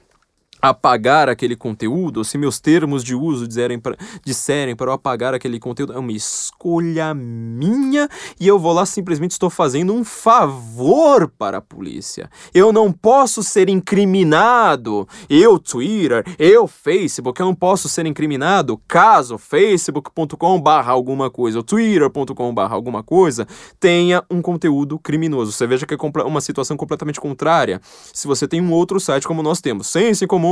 [0.62, 5.60] apagar aquele conteúdo, se meus termos de uso disserem pra, disserem para eu apagar aquele
[5.60, 8.08] conteúdo, é uma escolha minha
[8.40, 12.30] e eu vou lá simplesmente estou fazendo um favor para a polícia.
[12.54, 19.38] Eu não posso ser incriminado, eu Twitter, eu Facebook, eu não posso ser incriminado caso
[19.38, 23.48] facebook.com barra alguma coisa ou twitter.com barra alguma coisa
[23.80, 25.52] tenha um conteúdo criminoso.
[25.52, 27.82] Você veja que é uma situação completamente contrária.
[28.14, 30.51] Se você tem um outro site como nós temos, Sense Comum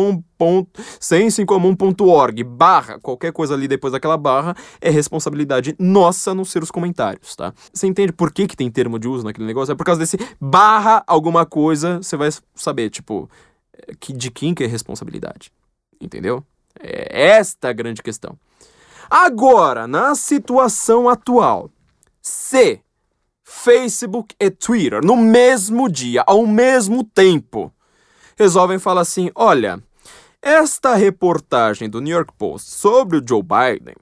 [0.99, 7.35] sensoincomum.org barra, qualquer coisa ali depois daquela barra, é responsabilidade nossa não ser os comentários,
[7.35, 7.53] tá?
[7.73, 9.71] Você entende por que, que tem termo de uso naquele negócio?
[9.71, 13.29] É por causa desse barra alguma coisa, você vai saber, tipo,
[13.99, 15.51] que, de quem que é responsabilidade.
[15.99, 16.43] Entendeu?
[16.79, 18.37] É esta a grande questão.
[19.09, 21.69] Agora, na situação atual,
[22.21, 22.79] se
[23.43, 27.73] Facebook e Twitter, no mesmo dia, ao mesmo tempo,
[28.37, 29.81] resolvem falar assim: olha,
[30.41, 33.95] esta reportagem do New York Post sobre o Joe Biden,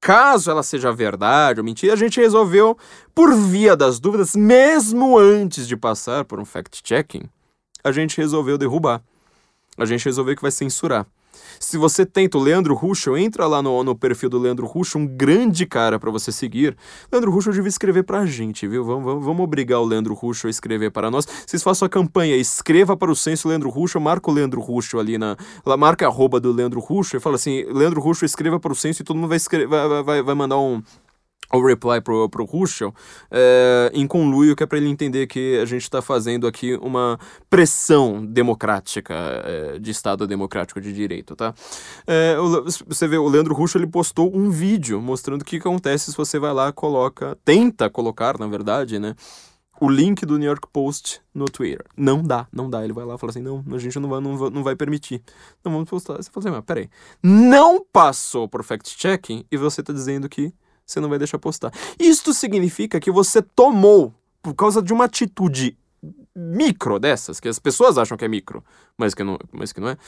[0.00, 2.76] caso ela seja verdade ou mentira, a gente resolveu,
[3.14, 7.28] por via das dúvidas, mesmo antes de passar por um fact-checking,
[7.82, 9.02] a gente resolveu derrubar.
[9.76, 11.06] A gente resolveu que vai censurar.
[11.60, 15.06] Se você tenta o Leandro Ruschel, entra lá no, no perfil do Leandro Ruschel, um
[15.06, 16.76] grande cara para você seguir.
[17.10, 18.84] Leandro Ruschel devia escrever pra gente, viu?
[18.84, 21.26] Vamos, vamos, obrigar o Leandro Ruschel a escrever para nós.
[21.46, 25.18] Vocês façam a campanha, escreva para o censo Leandro Ruschel, marca o Leandro Ruschel ali
[25.18, 25.36] na...
[25.64, 28.76] Lá, marca a arroba do Leandro Ruschel e fala assim, Leandro Ruschel escreva para o
[28.76, 30.82] censo e todo mundo vai, escrever, vai, vai, vai mandar um
[31.52, 32.94] o reply pro, pro Ruschel
[33.30, 37.18] é, em conluio, que é para ele entender que a gente está fazendo aqui uma
[37.48, 41.54] pressão democrática, é, de Estado democrático de direito, tá?
[42.06, 46.10] É, o, você vê, o Leandro Ruschel, ele postou um vídeo mostrando o que acontece
[46.10, 49.14] se você vai lá coloca, tenta colocar, na verdade, né,
[49.80, 51.86] o link do New York Post no Twitter.
[51.96, 52.82] Não dá, não dá.
[52.82, 54.76] Ele vai lá e fala assim, não, a gente não vai, não vai, não vai
[54.76, 55.22] permitir.
[55.64, 56.16] Não vamos postar.
[56.16, 56.90] Você fala assim, mas peraí,
[57.22, 60.52] não passou por fact-checking e você está dizendo que
[60.88, 61.70] você não vai deixar postar.
[61.98, 65.76] Isto significa que você tomou, por causa de uma atitude
[66.34, 68.64] micro dessas, que as pessoas acham que é micro,
[68.96, 69.98] mas que não, mas que não é,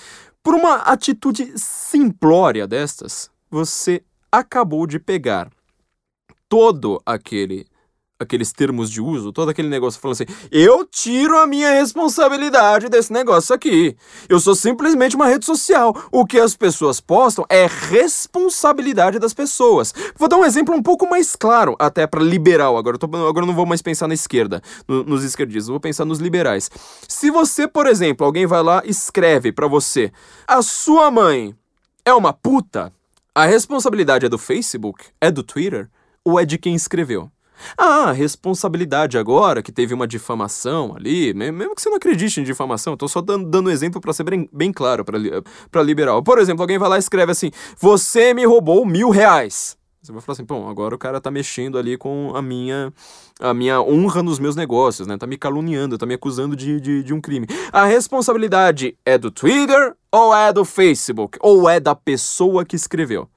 [0.43, 5.51] por uma atitude simplória destas, você acabou de pegar
[6.49, 7.67] todo aquele
[8.21, 13.11] aqueles termos de uso, todo aquele negócio falando assim: eu tiro a minha responsabilidade desse
[13.11, 13.97] negócio aqui.
[14.29, 15.97] Eu sou simplesmente uma rede social.
[16.13, 19.95] O que as pessoas postam é responsabilidade das pessoas.
[20.17, 22.77] Vou dar um exemplo um pouco mais claro, até para liberal.
[22.77, 26.19] Agora tô, agora não vou mais pensar na esquerda, no, nos esquerdistas, vou pensar nos
[26.19, 26.71] liberais.
[27.09, 30.13] Se você, por exemplo, alguém vai lá escreve para você:
[30.47, 31.55] a sua mãe
[32.05, 32.93] é uma puta,
[33.35, 35.89] a responsabilidade é do Facebook, é do Twitter
[36.23, 37.31] ou é de quem escreveu?
[37.77, 42.95] Ah, responsabilidade agora, que teve uma difamação ali, mesmo que você não acredite em difamação,
[42.95, 46.23] estou só dando, dando exemplo para ser bem, bem claro para liberal.
[46.23, 49.79] Por exemplo, alguém vai lá e escreve assim: Você me roubou mil reais.
[50.03, 52.91] Você vai falar assim, bom, agora o cara tá mexendo ali com a minha
[53.39, 55.19] a minha honra nos meus negócios, né?
[55.19, 57.47] Tá me caluniando, tá me acusando de, de, de um crime.
[57.71, 61.39] A responsabilidade é do Twitter ou é do Facebook?
[61.43, 63.29] Ou é da pessoa que escreveu?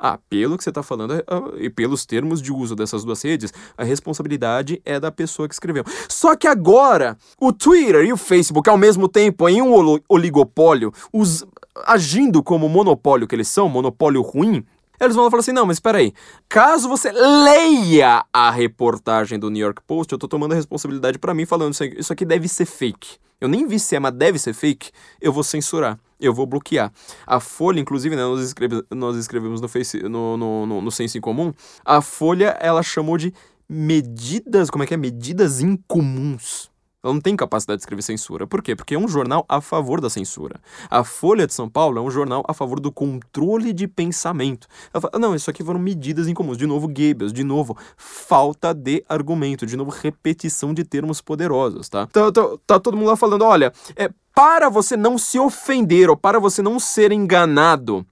[0.00, 3.20] Ah, pelo que você está falando é, ah, e pelos termos de uso dessas duas
[3.20, 5.84] redes, a responsabilidade é da pessoa que escreveu.
[6.08, 11.44] Só que agora, o Twitter e o Facebook, ao mesmo tempo, em um oligopólio, os,
[11.84, 14.64] agindo como monopólio que eles são, monopólio ruim,
[15.00, 16.12] eles vão falar assim: não, mas espera aí.
[16.48, 21.34] Caso você leia a reportagem do New York Post, eu tô tomando a responsabilidade para
[21.34, 23.18] mim falando isso aqui, isso aqui deve ser fake.
[23.40, 24.90] Eu nem vi se é, mas deve ser fake.
[25.20, 25.98] Eu vou censurar.
[26.20, 26.92] Eu vou bloquear.
[27.24, 31.16] A Folha, inclusive, né, nós, escreve, nós escrevemos no, face, no, no, no, no Senso
[31.16, 31.52] em Comum,
[31.84, 33.32] a Folha, ela chamou de
[33.68, 34.96] medidas, como é que é?
[34.96, 36.70] Medidas incomuns.
[37.02, 38.46] Ela não tem capacidade de escrever censura.
[38.46, 38.74] Por quê?
[38.74, 40.60] Porque é um jornal a favor da censura.
[40.90, 44.66] A Folha de São Paulo é um jornal a favor do controle de pensamento.
[44.92, 46.58] Ela fala, não, isso aqui foram medidas incomuns.
[46.58, 47.32] De novo, Goebbels.
[47.32, 49.64] De novo, falta de argumento.
[49.64, 52.06] De novo, repetição de termos poderosos, tá?
[52.08, 56.16] Tá, tá, tá todo mundo lá falando, olha, é para você não se ofender ou
[56.16, 58.04] para você não ser enganado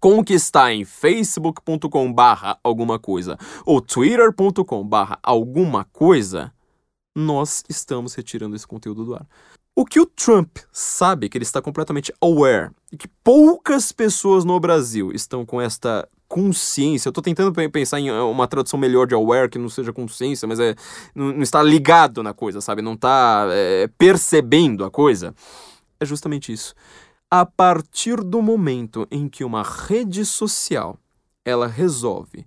[0.00, 6.52] com o que está em facebook.com barra alguma coisa ou twitter.com barra alguma coisa,
[7.14, 9.26] nós estamos retirando esse conteúdo do ar.
[9.74, 14.58] O que o Trump sabe, que ele está completamente aware, e que poucas pessoas no
[14.60, 17.08] Brasil estão com esta consciência.
[17.08, 20.58] Eu tô tentando pensar em uma tradução melhor de aware que não seja consciência, mas
[20.58, 20.74] é
[21.14, 22.80] não, não está ligado na coisa, sabe?
[22.80, 25.34] Não está é, percebendo a coisa.
[26.00, 26.74] É justamente isso.
[27.30, 30.98] A partir do momento em que uma rede social
[31.44, 32.46] ela resolve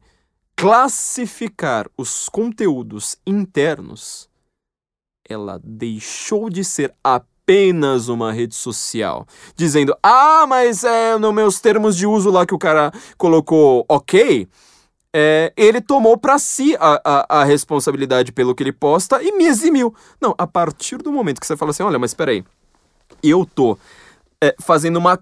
[0.56, 4.30] classificar os conteúdos internos,
[5.28, 11.96] ela deixou de ser apenas uma rede social, dizendo: "Ah, mas é no meus termos
[11.96, 14.48] de uso lá que o cara colocou OK".
[15.18, 19.46] É, ele tomou para si a, a, a, responsabilidade pelo que ele posta e me
[19.46, 19.96] eximiu.
[20.20, 22.44] Não, a partir do momento que você fala assim, olha, mas peraí,
[23.24, 23.78] eu tô
[24.44, 25.18] é, fazendo uma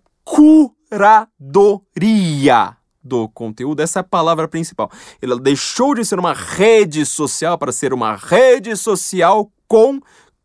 [0.89, 1.30] curadoria
[3.04, 4.89] do conteúdo, essa é a palavra principal.
[5.22, 9.99] Ela deixou de ser uma rede social para ser uma rede social com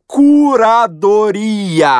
[0.06, 1.90] curadoria,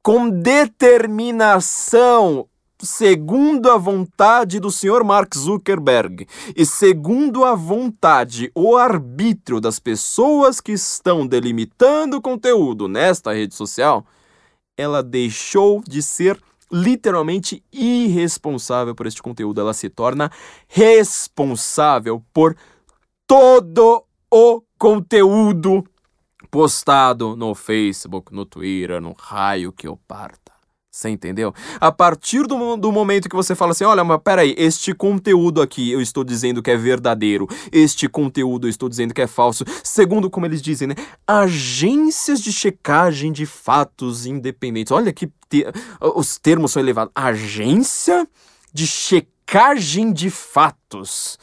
[0.00, 2.46] com determinação,
[2.80, 10.60] segundo a vontade do senhor Mark Zuckerberg e segundo a vontade, o arbítrio das pessoas
[10.60, 14.06] que estão delimitando o conteúdo nesta rede social,
[14.78, 16.40] ela deixou de ser
[16.70, 19.60] literalmente irresponsável por este conteúdo.
[19.60, 20.30] Ela se torna
[20.68, 22.56] responsável por
[23.26, 25.84] todo o conteúdo
[26.54, 30.52] postado no Facebook, no Twitter, no raio que eu parta.
[30.88, 31.52] Você entendeu?
[31.80, 35.90] A partir do, do momento que você fala assim: olha, mas peraí, este conteúdo aqui
[35.90, 40.30] eu estou dizendo que é verdadeiro, este conteúdo eu estou dizendo que é falso, segundo
[40.30, 40.94] como eles dizem, né?
[41.26, 44.92] Agências de checagem de fatos independentes.
[44.92, 45.66] Olha que te,
[46.14, 47.10] os termos são elevados.
[47.16, 48.28] Agência
[48.72, 51.36] de checagem de fatos.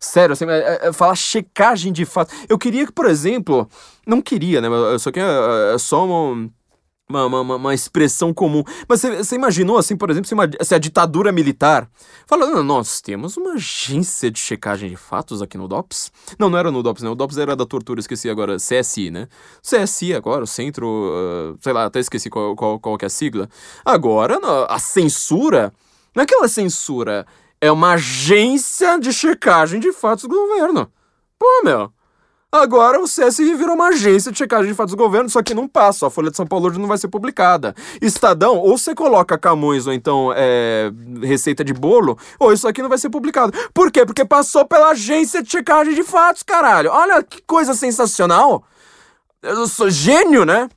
[0.00, 2.34] Sério, assim, é, é, falar checagem de fatos.
[2.48, 3.68] Eu queria que, por exemplo,
[4.10, 4.68] não queria, né?
[4.98, 6.50] Só que é, é só uma
[7.10, 8.62] uma, uma, uma, expressão comum.
[8.88, 11.90] Mas você imaginou, assim, por exemplo, se, uma, se a ditadura militar
[12.26, 16.12] falando, nós temos uma agência de checagem de fatos aqui no DOPS?
[16.38, 17.10] Não, não era no DOPS, né?
[17.10, 19.28] O DOPS era da tortura, esqueci agora, CSI, né?
[19.60, 23.10] CSI agora, o centro, uh, sei lá, até esqueci qual, qual, qual que é a
[23.10, 23.48] sigla.
[23.84, 24.38] Agora,
[24.68, 25.72] a censura,
[26.14, 27.26] não é aquela censura,
[27.60, 30.90] é uma agência de checagem de fatos do governo.
[31.38, 31.92] Pô, meu...
[32.52, 35.68] Agora o CSI virou uma agência de checagem de fatos do governo, só que não
[35.68, 36.08] passa.
[36.08, 37.76] A Folha de São Paulo hoje não vai ser publicada.
[38.02, 40.90] Estadão, ou você coloca Camões ou então é,
[41.22, 43.52] receita de bolo, ou isso aqui não vai ser publicado.
[43.72, 44.04] Por quê?
[44.04, 46.90] Porque passou pela agência de checagem de fatos, caralho.
[46.90, 48.64] Olha que coisa sensacional.
[49.40, 50.68] Eu sou gênio, né?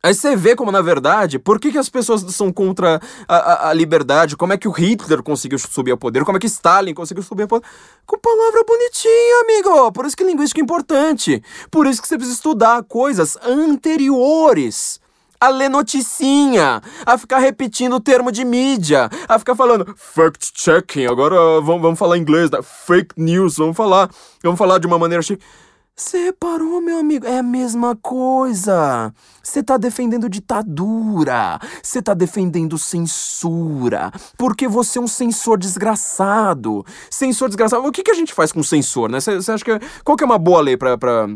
[0.00, 3.70] Aí você vê como, na verdade, por que, que as pessoas são contra a, a,
[3.70, 4.36] a, liberdade?
[4.36, 6.24] Como é que o Hitler conseguiu subir ao poder?
[6.24, 7.66] Como é que Stalin conseguiu subir ao poder?
[8.06, 9.90] Com palavra bonitinha, amigo!
[9.90, 11.42] Por isso que linguística é importante.
[11.68, 15.00] Por isso que você precisa estudar coisas anteriores.
[15.40, 21.60] A ler noticinha, a ficar repetindo o termo de mídia, a ficar falando fact-checking, agora
[21.60, 22.58] vamos, vamos falar inglês, né?
[22.60, 24.10] fake news, vamos falar,
[24.42, 25.42] vamos falar de uma maneira chique.
[25.98, 27.26] Você reparou, meu amigo?
[27.26, 29.12] É a mesma coisa.
[29.42, 31.58] Você tá defendendo ditadura.
[31.82, 34.12] Você tá defendendo censura.
[34.36, 36.86] Porque você é um censor desgraçado.
[37.10, 37.84] Censor desgraçado.
[37.84, 39.18] O que, que a gente faz com censor, né?
[39.18, 39.76] Você acha que.
[40.04, 40.96] Qual que é uma boa lei pra.
[40.96, 41.26] pra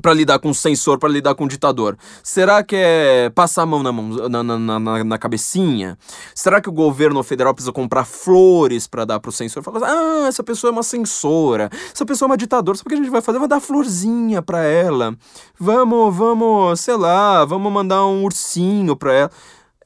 [0.00, 1.96] para lidar com o censor, para lidar com o ditador?
[2.22, 5.98] Será que é passar a mão na, mão, na, na, na, na cabecinha?
[6.34, 9.62] Será que o governo federal precisa comprar flores para dar pro censor?
[9.62, 12.90] Falar assim, ah, essa pessoa é uma censora, essa pessoa é uma ditadora, sabe o
[12.90, 13.38] que a gente vai fazer?
[13.38, 15.16] Vai dar florzinha para ela.
[15.58, 19.30] Vamos, vamos, sei lá, vamos mandar um ursinho para ela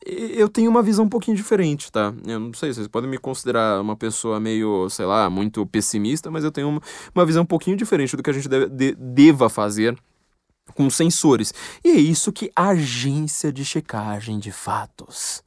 [0.08, 2.14] eu tenho uma visão um pouquinho diferente, tá?
[2.26, 6.44] Eu não sei, vocês podem me considerar uma pessoa meio, sei lá, muito pessimista, mas
[6.44, 6.82] eu tenho uma,
[7.14, 9.96] uma visão um pouquinho diferente do que a gente deve, de, deva fazer
[10.74, 11.52] com sensores.
[11.84, 15.42] E é isso que a agência de checagem de fatos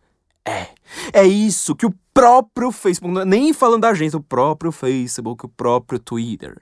[0.46, 0.70] é.
[1.14, 6.00] É isso que o próprio Facebook, nem falando da agência, o próprio Facebook, o próprio
[6.00, 6.62] Twitter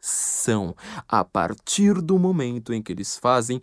[0.00, 0.74] são
[1.08, 3.60] a partir do momento em que eles fazem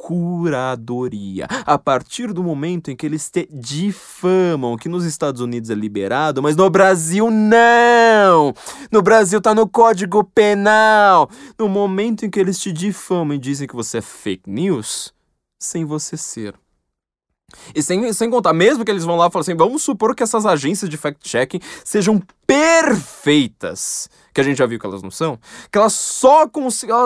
[0.00, 1.46] curadoria.
[1.66, 6.42] A partir do momento em que eles te difamam, que nos Estados Unidos é liberado,
[6.42, 8.52] mas no Brasil não!
[8.90, 11.28] No Brasil tá no Código Penal!
[11.58, 15.12] No momento em que eles te difamam e dizem que você é fake news,
[15.58, 16.54] sem você ser.
[17.74, 20.22] E sem, sem contar, mesmo que eles vão lá e falam assim, vamos supor que
[20.22, 25.38] essas agências de fact-checking sejam perfeitas, que a gente já viu que elas não são,
[25.70, 26.96] que elas só conseguem,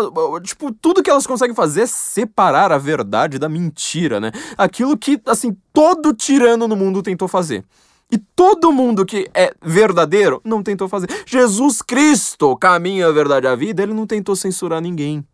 [0.43, 4.33] tipo, tudo que elas conseguem fazer é separar a verdade da mentira, né?
[4.57, 7.65] Aquilo que, assim, todo tirano no mundo tentou fazer.
[8.11, 11.09] E todo mundo que é verdadeiro não tentou fazer.
[11.27, 15.27] Jesus Cristo, caminho, a verdade a vida, ele não tentou censurar ninguém.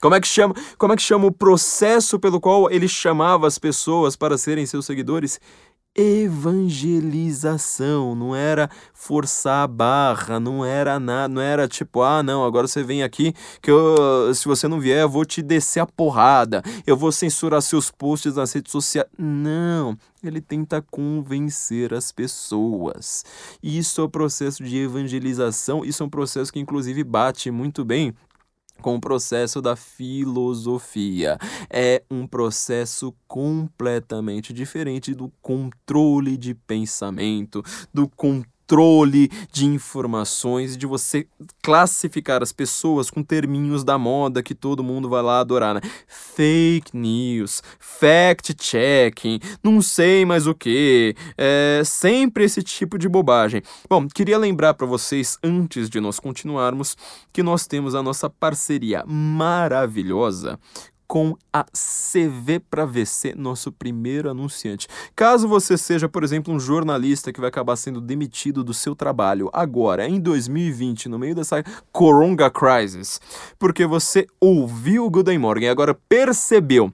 [0.00, 3.58] Como é que chama, como é que chama o processo pelo qual ele chamava as
[3.58, 5.40] pessoas para serem seus seguidores?
[6.00, 12.68] evangelização, não era forçar a barra, não era nada, não era tipo, ah, não, agora
[12.68, 16.62] você vem aqui que eu, se você não vier, eu vou te descer a porrada,
[16.86, 19.08] eu vou censurar seus posts nas redes sociais.
[19.18, 23.24] Não, ele tenta convencer as pessoas.
[23.60, 28.14] Isso é o processo de evangelização, isso é um processo que inclusive bate muito bem
[28.80, 31.38] com o processo da filosofia.
[31.70, 37.62] É um processo completamente diferente do controle de pensamento,
[37.92, 41.26] do controle controle de informações, de você
[41.62, 45.80] classificar as pessoas com terminhos da moda que todo mundo vai lá adorar, né?
[46.06, 53.62] Fake news, fact-checking, não sei mais o que, é sempre esse tipo de bobagem.
[53.88, 56.94] Bom, queria lembrar para vocês, antes de nós continuarmos,
[57.32, 60.58] que nós temos a nossa parceria maravilhosa
[61.08, 64.86] com a CV para VC, nosso primeiro anunciante.
[65.16, 69.48] Caso você seja, por exemplo, um jornalista que vai acabar sendo demitido do seu trabalho
[69.54, 73.20] agora, em 2020, no meio dessa coronga crisis,
[73.58, 76.92] porque você ouviu o Good Morgan e agora percebeu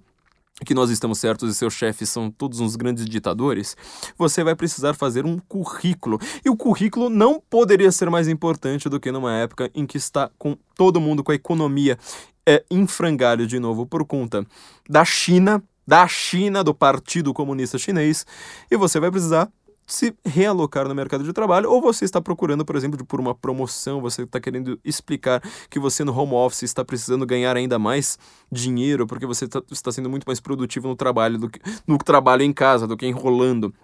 [0.65, 3.77] que nós estamos certos e seus chefes são todos uns grandes ditadores,
[4.17, 6.21] você vai precisar fazer um currículo.
[6.45, 10.31] E o currículo não poderia ser mais importante do que numa época em que está
[10.39, 11.99] com todo mundo com a economia
[12.47, 14.47] é, em frangalho de novo por conta
[14.89, 18.27] da China, da China, do Partido Comunista Chinês,
[18.71, 19.51] e você vai precisar
[19.87, 24.01] se realocar no mercado de trabalho, ou você está procurando, por exemplo, por uma promoção,
[24.01, 28.19] você está querendo explicar que você no home office está precisando ganhar ainda mais
[28.51, 32.43] dinheiro, porque você tá, está sendo muito mais produtivo no trabalho do que no trabalho
[32.43, 33.75] em casa do que enrolando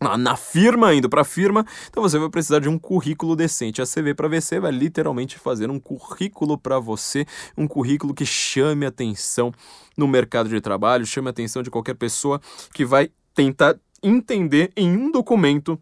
[0.00, 3.82] na firma, indo para a firma, então você vai precisar de um currículo decente.
[3.82, 7.26] A CV para VC vai literalmente fazer um currículo para você,
[7.56, 9.52] um currículo que chame atenção
[9.96, 12.40] no mercado de trabalho, chame atenção de qualquer pessoa
[12.72, 15.80] que vai tentar entender em um documento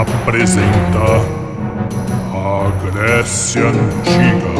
[0.00, 0.98] Apresenta
[2.32, 4.50] a Grécia Antiga.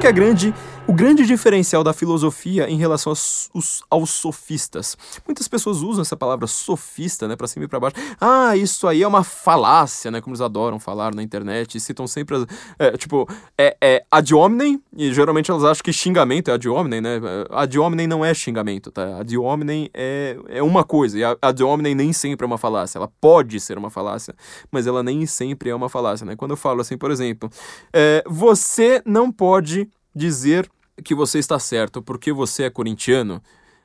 [0.00, 0.54] Que é grande
[0.90, 3.48] o grande diferencial da filosofia em relação aos,
[3.88, 4.98] aos sofistas.
[5.24, 7.94] Muitas pessoas usam essa palavra sofista, né, para cima e para baixo.
[8.20, 12.44] Ah, isso aí é uma falácia, né, como eles adoram falar na internet, citam sempre,
[12.76, 17.00] é, tipo, é, é ad hominem, e geralmente elas acham que xingamento é ad hominem,
[17.00, 17.20] né?
[17.50, 19.20] Ad hominem não é xingamento, tá?
[19.20, 22.98] Ad hominem é, é uma coisa, e ad hominem nem sempre é uma falácia.
[22.98, 24.34] Ela pode ser uma falácia,
[24.72, 26.34] mas ela nem sempre é uma falácia, né?
[26.34, 27.48] Quando eu falo assim, por exemplo,
[27.92, 30.68] é, você não pode dizer
[31.02, 33.42] que você está certo porque você é corintiano,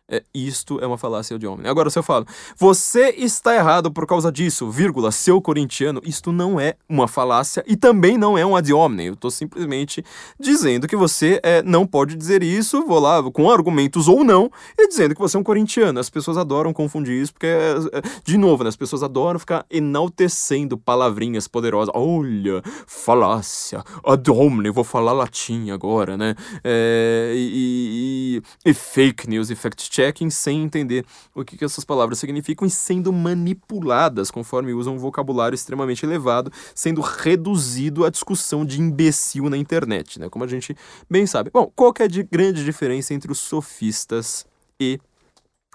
[0.07, 1.67] É, isto é uma falácia de homem.
[1.67, 6.59] Agora, se eu falo, você está errado por causa disso, vírgula, seu corintiano, isto não
[6.59, 9.07] é uma falácia e também não é um ad hominem.
[9.07, 10.05] Eu estou simplesmente
[10.39, 14.87] dizendo que você é, não pode dizer isso, vou lá, com argumentos ou não, e
[14.87, 15.99] dizendo que você é um corintiano.
[15.99, 19.65] As pessoas adoram confundir isso, porque, é, é, de novo, né, as pessoas adoram ficar
[19.71, 21.91] enaltecendo palavrinhas poderosas.
[21.95, 26.35] Olha, falácia, ad hominem, vou falar latim agora, né?
[26.63, 31.85] É, e, e, e fake news e fact checking sem entender o que, que essas
[31.85, 38.65] palavras significam e sendo manipuladas conforme usam um vocabulário extremamente elevado, sendo reduzido à discussão
[38.65, 40.29] de imbecil na internet, né?
[40.29, 40.75] Como a gente
[41.09, 41.49] bem sabe.
[41.53, 44.45] Bom, qual que é a grande diferença entre os sofistas
[44.79, 44.99] e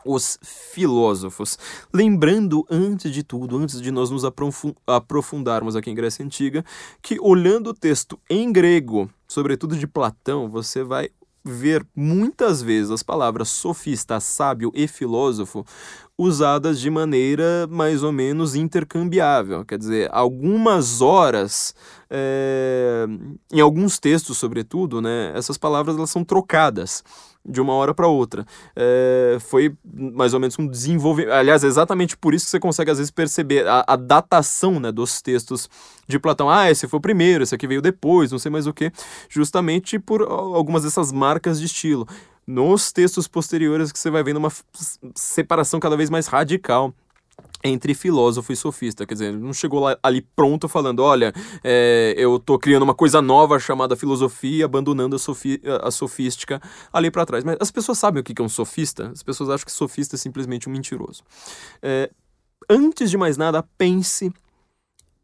[0.04, 1.58] os filósofos.
[1.92, 4.22] Lembrando, antes de tudo, antes de nós nos
[4.86, 6.64] aprofundarmos aqui em Grécia Antiga,
[7.02, 11.10] que olhando o texto em grego, sobretudo de Platão, você vai
[11.44, 15.64] ver muitas vezes as palavras sofista, sábio e filósofo
[16.20, 19.64] usadas de maneira mais ou menos intercambiável.
[19.64, 21.74] Quer dizer, algumas horas,
[22.10, 23.06] é,
[23.50, 27.02] em alguns textos, sobretudo, né, essas palavras elas são trocadas
[27.42, 28.44] de uma hora para outra.
[28.76, 31.32] É, foi mais ou menos um desenvolvimento.
[31.32, 34.92] Aliás, é exatamente por isso que você consegue, às vezes, perceber a, a, datação né,
[34.92, 35.70] dos textos
[36.06, 36.50] de Platão.
[36.50, 38.92] Ah, esse foi o primeiro, esse aqui veio depois, não sei mais o que.
[39.26, 42.06] Justamente por algumas dessas marcas de estilo.
[42.50, 44.50] Nos textos posteriores que você vai vendo uma
[45.14, 46.92] separação cada vez mais radical
[47.62, 51.32] entre filósofo e sofista, quer dizer, não chegou lá, ali pronto falando, olha,
[51.62, 56.60] é, eu tô criando uma coisa nova chamada filosofia, abandonando a, sofi a sofística
[56.92, 57.44] ali para trás.
[57.44, 59.12] Mas as pessoas sabem o que é um sofista?
[59.12, 61.22] As pessoas acham que sofista é simplesmente um mentiroso.
[61.80, 62.10] É,
[62.68, 64.32] antes de mais nada, pense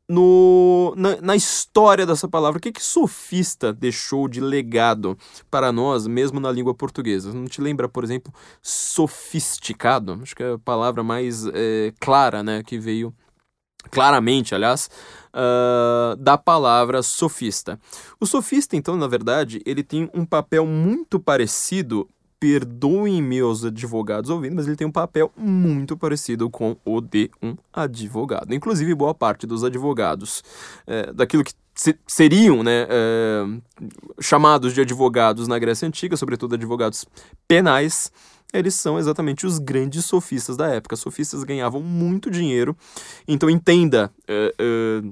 [0.09, 2.59] no, na, na, história dessa palavra.
[2.59, 5.19] O que, que sofista deixou de legado
[5.51, 7.33] para nós, mesmo na língua portuguesa?
[7.33, 8.33] Não te lembra, por exemplo,
[8.63, 10.19] sofisticado?
[10.23, 13.13] Acho que é a palavra mais é, clara né, que veio,
[13.91, 14.89] claramente, aliás,
[15.35, 17.79] uh, da palavra sofista.
[18.21, 24.57] O sofista, então, na verdade, ele tem um papel muito parecido perdoem meus advogados ouvindo,
[24.57, 28.55] mas ele tem um papel muito parecido com o de um advogado.
[28.55, 30.43] Inclusive, boa parte dos advogados,
[30.87, 33.45] é, daquilo que se, seriam né, é,
[34.21, 37.07] chamados de advogados na Grécia Antiga, sobretudo advogados
[37.49, 38.13] penais,
[38.53, 40.95] eles são exatamente os grandes sofistas da época.
[40.95, 42.77] Sofistas ganhavam muito dinheiro,
[43.27, 44.11] então entenda.
[44.29, 45.03] É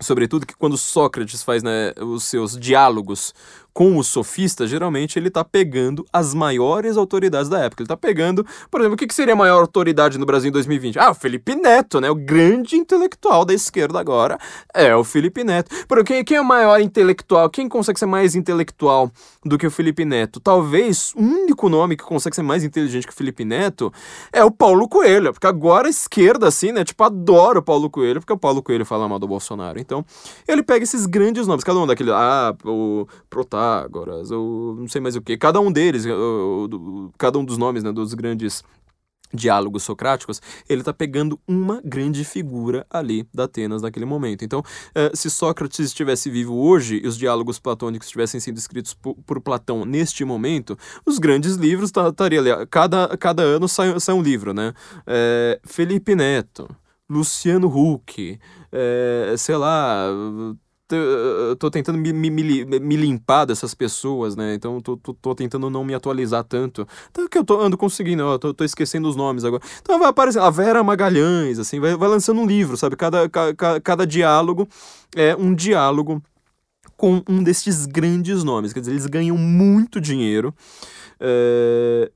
[0.00, 3.34] sobretudo que quando Sócrates faz né, os seus diálogos
[3.72, 7.82] com os sofistas, geralmente ele está pegando as maiores autoridades da época.
[7.82, 10.98] Ele está pegando, por exemplo, o que, seria a maior autoridade no Brasil em 2020?
[10.98, 12.10] Ah, o Felipe Neto, né?
[12.10, 14.36] O grande intelectual da esquerda agora
[14.74, 15.70] é o Felipe Neto.
[15.86, 17.48] Porque quem é o maior intelectual?
[17.48, 19.12] Quem consegue ser mais intelectual
[19.44, 20.40] do que o Felipe Neto?
[20.40, 23.92] Talvez o único nome que consegue ser mais inteligente que o Felipe Neto
[24.32, 25.32] é o Paulo Coelho.
[25.32, 26.84] Porque agora a esquerda, assim, né?
[26.84, 29.78] Tipo, adora o Paulo Coelho, porque o Paulo Coelho fala mal do Bolsonaro.
[29.78, 30.04] Então,
[30.48, 35.00] ele pega esses grandes nomes, cada um daquele, ah, o Protar Protágoras, ou não sei
[35.00, 35.36] mais o que.
[35.36, 36.04] Cada um deles,
[37.16, 38.64] cada um dos nomes né, dos grandes
[39.32, 44.42] diálogos socráticos, ele está pegando uma grande figura ali da Atenas naquele momento.
[44.42, 44.62] Então,
[44.94, 49.38] eh, se Sócrates estivesse vivo hoje e os diálogos platônicos tivessem sido escritos por, por
[49.42, 52.66] Platão neste momento, os grandes livros estariam ali.
[52.70, 54.72] Cada, cada ano sai, sai um livro, né?
[55.06, 56.66] É, Felipe Neto,
[57.06, 58.38] Luciano Huck,
[58.72, 60.06] é, sei lá,
[61.58, 64.54] tô tentando me, me, me, limpar dessas pessoas, né?
[64.54, 66.86] Então tô, tô, tô, tentando não me atualizar tanto.
[67.10, 69.62] Então que eu tô, ando conseguindo, ó, tô, tô esquecendo os nomes agora.
[69.80, 72.96] Então vai aparecer a Vera Magalhães, assim, vai, vai lançando um livro, sabe?
[72.96, 74.68] Cada, cada, cada diálogo
[75.14, 76.22] é um diálogo
[76.96, 78.72] com um desses grandes nomes.
[78.72, 80.54] Quer dizer, eles ganham muito dinheiro.
[81.20, 82.10] É,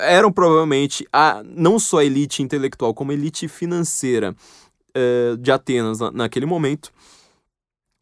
[0.00, 4.34] eram provavelmente a, não só a elite intelectual, como a elite financeira
[4.94, 6.92] é, de Atenas na, naquele momento.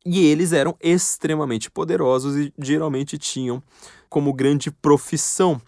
[0.09, 3.61] E eles eram extremamente poderosos e geralmente tinham
[4.09, 5.61] como grande profissão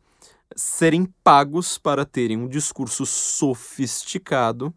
[0.54, 4.72] serem pagos para terem um discurso sofisticado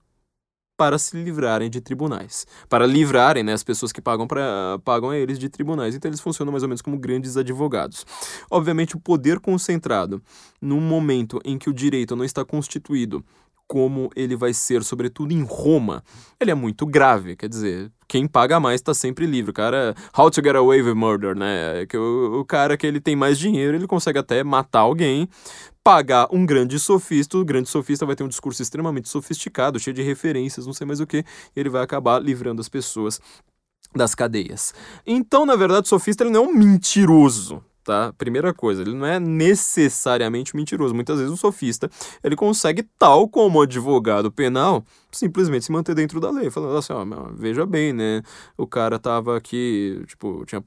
[0.76, 5.16] para se livrarem de tribunais, para livrarem né, as pessoas que pagam, pra, pagam a
[5.16, 5.94] eles de tribunais.
[5.94, 8.04] Então eles funcionam mais ou menos como grandes advogados.
[8.50, 10.24] Obviamente, o poder concentrado
[10.60, 13.24] num momento em que o direito não está constituído
[13.72, 16.04] como ele vai ser, sobretudo em Roma,
[16.42, 17.38] ele é muito grave.
[17.38, 19.52] Quer dizer, quem paga mais está sempre livre.
[19.52, 21.86] O cara, how to get away with murder, né?
[21.86, 25.26] Que o, o cara que ele tem mais dinheiro, ele consegue até matar alguém,
[25.82, 27.38] pagar um grande sofista.
[27.38, 31.00] O grande sofista vai ter um discurso extremamente sofisticado, cheio de referências, não sei mais
[31.00, 31.24] o que, e
[31.56, 33.22] ele vai acabar livrando as pessoas
[33.96, 34.74] das cadeias.
[35.08, 38.14] Então, na verdade, o sofista ele não é um mentiroso tá?
[38.18, 40.94] Primeira coisa, ele não é necessariamente mentiroso.
[40.94, 41.90] Muitas vezes o sofista,
[42.24, 47.06] ele consegue, tal como advogado penal, simplesmente se manter dentro da lei, falando assim, ó,
[47.34, 48.22] veja bem, né,
[48.58, 50.62] o cara tava aqui, tipo, tinha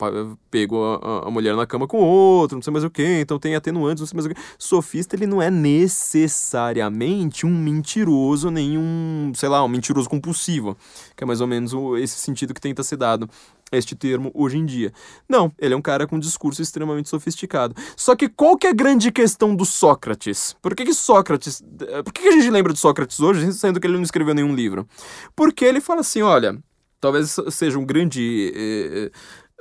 [0.50, 3.54] pego a, a, mulher na cama com outro, não sei mais o que, então tem
[3.54, 4.40] atenuantes, não sei mais o que.
[4.58, 10.76] Sofista, ele não é necessariamente um mentiroso, nem um, sei lá, um mentiroso compulsivo,
[11.16, 13.28] que é mais ou menos esse sentido que tenta ser dado
[13.76, 14.92] este termo hoje em dia.
[15.28, 17.74] Não, ele é um cara com um discurso extremamente sofisticado.
[17.96, 20.56] Só que qual que é a grande questão do Sócrates?
[20.60, 21.62] Por que, que Sócrates.
[22.04, 24.54] Por que, que a gente lembra de Sócrates hoje, sendo que ele não escreveu nenhum
[24.54, 24.86] livro?
[25.34, 26.58] Porque ele fala assim: olha,
[27.00, 28.52] talvez seja um grande.
[28.54, 29.10] Eh,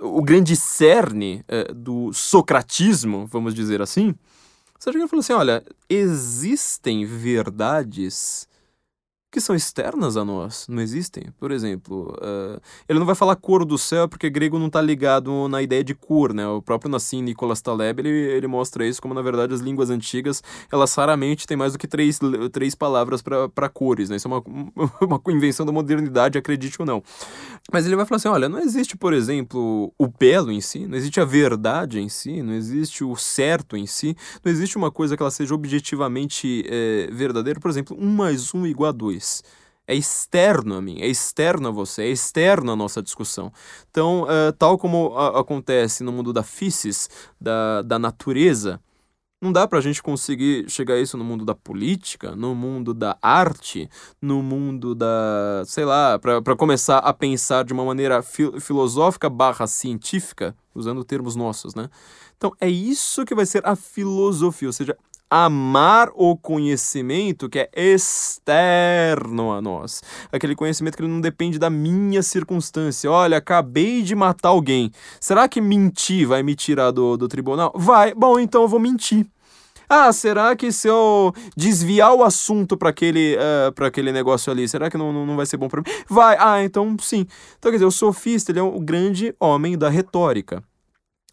[0.01, 4.16] o grande cerne eh, do socratismo, vamos dizer assim.
[4.80, 8.47] Seja que ele falou assim: olha, existem verdades
[9.34, 11.23] que são externas a nós, não existem.
[11.39, 15.47] Por exemplo, uh, ele não vai falar cor do céu porque grego não está ligado
[15.47, 16.47] na ideia de cor, né?
[16.47, 20.43] O próprio Nassim Nicolas Taleb, ele, ele mostra isso como, na verdade, as línguas antigas,
[20.71, 22.19] elas raramente têm mais do que três,
[22.51, 24.17] três palavras para cores, né?
[24.17, 24.43] Isso é uma,
[25.01, 27.01] uma invenção da modernidade, acredite ou não.
[27.71, 30.95] Mas ele vai falar assim, olha, não existe, por exemplo, o belo em si, não
[30.95, 34.15] existe a verdade em si, não existe o certo em si,
[34.45, 37.59] não existe uma coisa que ela seja objetivamente é, verdadeira.
[37.59, 39.22] Por exemplo, um mais um igual a dois
[39.88, 43.51] é externo a mim, é externo a você, é externo à nossa discussão.
[43.89, 47.09] Então, uh, tal como a, acontece no mundo da físis,
[47.39, 48.80] da, da natureza,
[49.43, 52.93] não dá para a gente conseguir chegar a isso no mundo da política, no mundo
[52.93, 53.89] da arte,
[54.21, 55.63] no mundo da.
[55.65, 61.36] sei lá, para começar a pensar de uma maneira fi filosófica barra científica, usando termos
[61.36, 61.89] nossos, né?
[62.38, 64.97] Então é isso que vai ser a filosofia, ou seja,
[65.36, 70.03] amar o conhecimento que é externo a nós.
[70.31, 73.09] Aquele conhecimento que ele não depende da minha circunstância.
[73.09, 74.91] Olha, acabei de matar alguém.
[75.19, 77.73] Será que mentir vai me tirar do, do tribunal?
[77.75, 78.13] Vai.
[78.13, 79.25] Bom, então eu vou mentir.
[79.89, 84.88] Ah, será que se eu desviar o assunto para aquele, uh, aquele negócio ali, será
[84.88, 85.88] que não, não, não vai ser bom para mim?
[86.07, 86.38] Vai.
[86.39, 87.25] Ah, então sim.
[87.57, 90.63] Então, quer dizer, o sofista ele é o grande homem da retórica.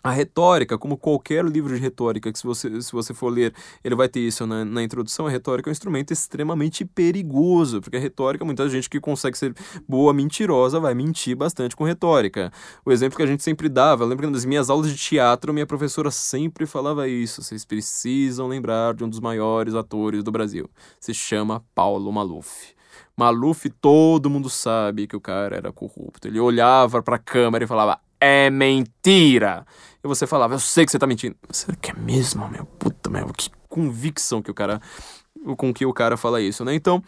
[0.03, 3.53] A retórica, como qualquer livro de retórica, que se você, se você for ler,
[3.84, 7.98] ele vai ter isso na, na introdução, a retórica é um instrumento extremamente perigoso, porque
[7.98, 9.55] a retórica, muita gente que consegue ser
[9.86, 12.51] boa mentirosa vai mentir bastante com retórica.
[12.82, 15.66] O exemplo que a gente sempre dava, lembra que nas minhas aulas de teatro, minha
[15.66, 20.66] professora sempre falava isso, vocês precisam lembrar de um dos maiores atores do Brasil.
[20.98, 22.74] Se chama Paulo Maluf.
[23.14, 26.26] Maluf, todo mundo sabe que o cara era corrupto.
[26.26, 29.66] Ele olhava para a câmera e falava: é mentira.
[30.03, 31.37] E você falava, eu sei que você tá mentindo.
[31.51, 32.64] Será que é mesmo, meu?
[32.64, 34.81] Puta, meu, que convicção que o cara.
[35.57, 36.75] com que o cara fala isso, né?
[36.75, 37.03] Então.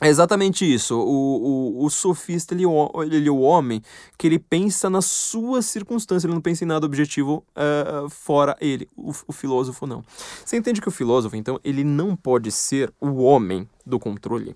[0.00, 0.96] É exatamente isso.
[0.96, 2.62] O, o, o sofista, ele,
[3.10, 3.82] ele é o homem
[4.16, 8.88] que ele pensa na sua circunstância, ele não pensa em nada objetivo uh, fora ele.
[8.96, 10.04] O, o filósofo não.
[10.44, 14.54] Você entende que o filósofo, então, ele não pode ser o homem do controle?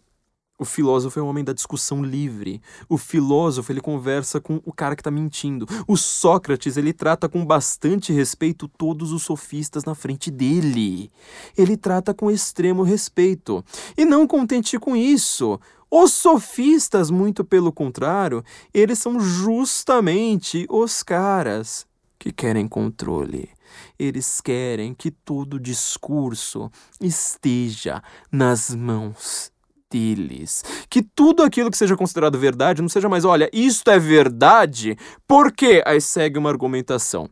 [0.62, 2.62] O filósofo é o homem da discussão livre.
[2.88, 5.66] O filósofo, ele conversa com o cara que está mentindo.
[5.88, 11.10] O Sócrates, ele trata com bastante respeito todos os sofistas na frente dele.
[11.58, 13.64] Ele trata com extremo respeito.
[13.98, 15.58] E não contente com isso,
[15.90, 21.84] os sofistas, muito pelo contrário, eles são justamente os caras
[22.20, 23.50] que querem controle.
[23.98, 28.00] Eles querem que todo discurso esteja
[28.30, 29.50] nas mãos
[29.92, 30.64] deles.
[30.88, 34.96] Que tudo aquilo que seja considerado verdade não seja mais, olha, isto é verdade,
[35.28, 35.82] por quê?
[35.84, 37.28] Aí segue uma argumentação.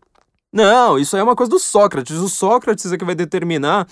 [0.52, 2.16] Não, isso aí é uma coisa do Sócrates.
[2.16, 3.86] O Sócrates é que vai determinar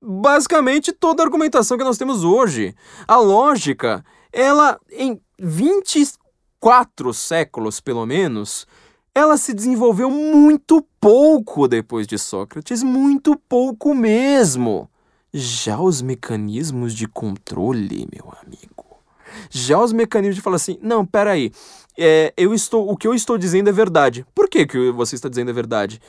[0.00, 2.74] basicamente toda a argumentação que nós temos hoje.
[3.06, 8.66] A lógica, ela em 24 séculos, pelo menos,
[9.14, 14.88] ela se desenvolveu muito pouco depois de Sócrates, muito pouco mesmo.
[15.32, 18.98] Já os mecanismos de controle, meu amigo.
[19.50, 21.52] Já os mecanismos de falar assim, não, peraí,
[21.98, 24.24] é, eu estou, o que eu estou dizendo é verdade.
[24.34, 26.00] Por que, que você está dizendo é verdade?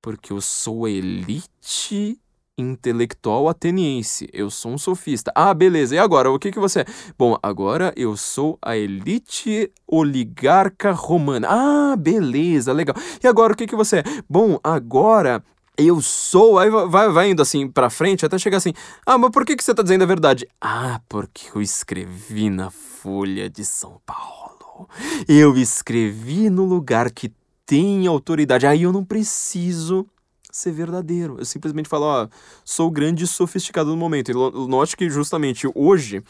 [0.00, 2.18] Porque eu sou elite
[2.56, 4.28] intelectual ateniense.
[4.32, 5.32] Eu sou um sofista.
[5.34, 5.94] Ah, beleza.
[5.94, 6.84] E agora, o que, que você é?
[7.18, 11.48] Bom, agora eu sou a elite oligarca romana.
[11.50, 12.94] Ah, beleza, legal.
[13.22, 14.04] E agora, o que, que você é?
[14.28, 15.42] Bom, agora
[15.76, 16.58] eu sou.
[16.58, 18.72] Aí vai, vai indo assim pra frente até chegar assim.
[19.04, 20.48] Ah, mas por que, que você tá dizendo a verdade?
[20.60, 24.88] Ah, porque eu escrevi na Folha de São Paulo.
[25.28, 27.32] Eu escrevi no lugar que
[27.66, 28.66] tem autoridade.
[28.66, 30.06] Aí eu não preciso
[30.50, 31.36] ser verdadeiro.
[31.38, 32.28] Eu simplesmente falo, ó,
[32.64, 34.30] sou grande e sofisticado no momento.
[34.30, 34.34] E
[34.68, 36.22] note que justamente hoje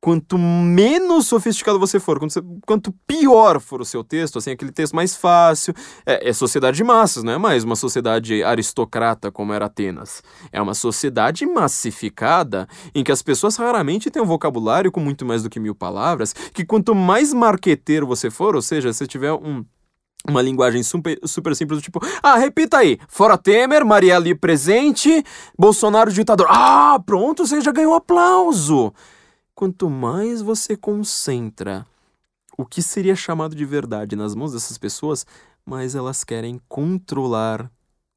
[0.00, 4.96] quanto menos sofisticado você for, quanto, quanto pior for o seu texto, assim, aquele texto
[4.96, 5.74] mais fácil,
[6.06, 10.22] é, é sociedade de massas, não é mais uma sociedade aristocrata como era Atenas.
[10.50, 15.42] É uma sociedade massificada em que as pessoas raramente têm um vocabulário com muito mais
[15.42, 19.64] do que mil palavras, que quanto mais marqueteiro você for, ou seja, se tiver um
[20.28, 25.24] uma linguagem super, super simples, do tipo, ah, repita aí, fora Temer, Marielle presente,
[25.58, 26.46] Bolsonaro ditador.
[26.50, 28.92] Ah, pronto, você já ganhou aplauso.
[29.60, 31.86] Quanto mais você concentra
[32.56, 35.26] o que seria chamado de verdade nas mãos dessas pessoas,
[35.66, 37.70] mais elas querem controlar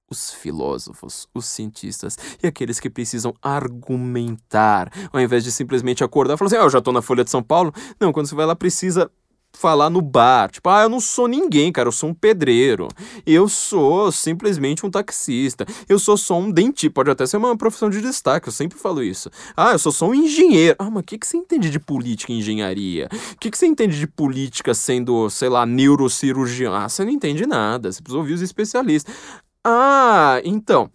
[0.09, 6.37] os filósofos, os cientistas e aqueles que precisam argumentar, ao invés de simplesmente acordar e
[6.37, 7.73] falar assim, ah, eu já tô na Folha de São Paulo.
[7.99, 9.11] Não, quando você vai lá, precisa
[9.55, 10.51] falar no bar.
[10.51, 12.87] Tipo, ah, eu não sou ninguém, cara, eu sou um pedreiro.
[13.25, 15.65] Eu sou simplesmente um taxista.
[15.87, 16.93] Eu sou só um dentista.
[16.93, 19.29] Pode até ser uma profissão de destaque, eu sempre falo isso.
[19.55, 20.75] Ah, eu sou só um engenheiro.
[20.79, 23.07] Ah, mas o que, que você entende de política e engenharia?
[23.33, 26.73] O que, que você entende de política sendo, sei lá, neurocirurgião?
[26.73, 27.91] Ah, você não entende nada.
[27.91, 29.13] Você precisa ouvir os especialistas.
[29.63, 30.89] Ah, então.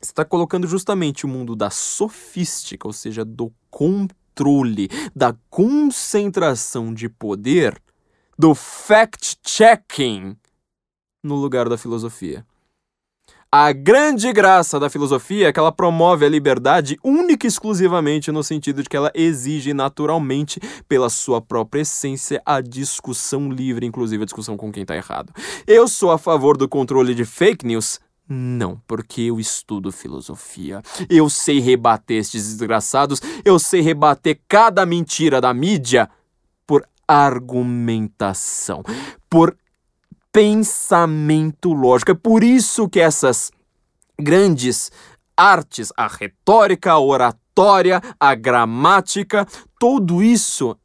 [0.00, 7.08] Você está colocando justamente o mundo da sofística, ou seja, do controle, da concentração de
[7.08, 7.82] poder,
[8.38, 10.36] do fact-checking,
[11.24, 12.46] no lugar da filosofia.
[13.50, 18.44] A grande graça da filosofia é que ela promove a liberdade única e exclusivamente no
[18.44, 24.26] sentido de que ela exige naturalmente, pela sua própria essência, a discussão livre, inclusive a
[24.26, 25.32] discussão com quem está errado.
[25.66, 27.98] Eu sou a favor do controle de fake news?
[28.28, 30.82] Não, porque eu estudo filosofia.
[31.08, 36.08] Eu sei rebater estes desgraçados, eu sei rebater cada mentira da mídia
[37.08, 38.82] argumentação,
[39.30, 39.56] por
[40.30, 42.10] pensamento lógico.
[42.12, 43.50] É por isso que essas
[44.20, 44.92] grandes
[45.36, 49.46] artes, a retórica, a oratória, a gramática,
[49.80, 50.76] tudo isso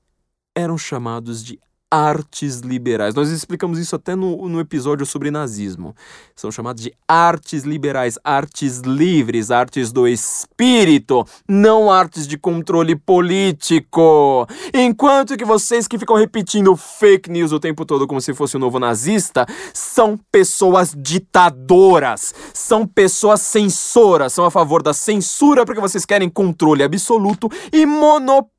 [0.56, 1.60] eram chamados de
[1.94, 3.14] artes liberais.
[3.14, 5.96] Nós explicamos isso até no, no episódio sobre nazismo.
[6.36, 14.48] São chamados de artes liberais, artes livres, artes do espírito, não artes de controle político.
[14.74, 18.60] Enquanto que vocês que ficam repetindo fake news o tempo todo como se fosse o
[18.60, 26.08] novo nazista, são pessoas ditadoras, são pessoas censoras, são a favor da censura porque vocês
[26.08, 28.53] querem controle absoluto e monopólio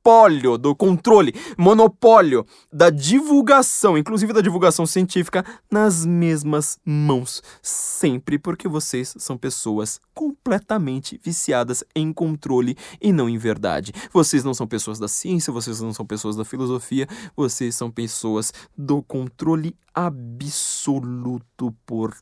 [0.60, 7.42] do controle, monopólio da divulgação, inclusive da divulgação científica, nas mesmas mãos.
[7.62, 13.94] Sempre porque vocês são pessoas completamente viciadas em controle e não em verdade.
[14.12, 18.52] Vocês não são pessoas da ciência, vocês não são pessoas da filosofia, vocês são pessoas
[18.76, 22.14] do controle absoluto por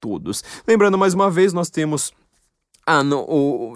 [0.00, 0.42] todos.
[0.66, 2.12] Lembrando mais uma vez, nós temos
[2.90, 3.02] ah,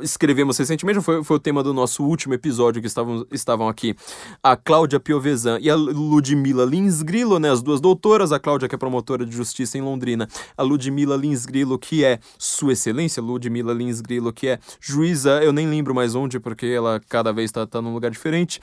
[0.03, 3.95] escrevemos recentemente, foi, foi o tema do nosso último episódio que estavam, estavam aqui.
[4.43, 8.75] A Cláudia Piovesan e a Ludmila Lins Grillo, né, as duas doutoras, a Cláudia que
[8.75, 13.75] é promotora de justiça em Londrina, a Ludmila Lins Grillo que é Sua Excelência, Ludmila
[13.75, 17.67] Lins Grillo que é juíza, eu nem lembro mais onde, porque ela cada vez está
[17.67, 18.61] tá num lugar diferente.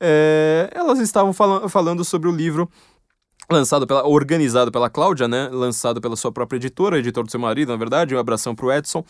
[0.00, 2.70] É, elas estavam fala, falando sobre o livro
[3.50, 5.48] lançado pela, organizado pela Cláudia, né?
[5.52, 9.04] Lançado pela sua própria editora, editor do seu marido, na verdade, um abração pro Edson.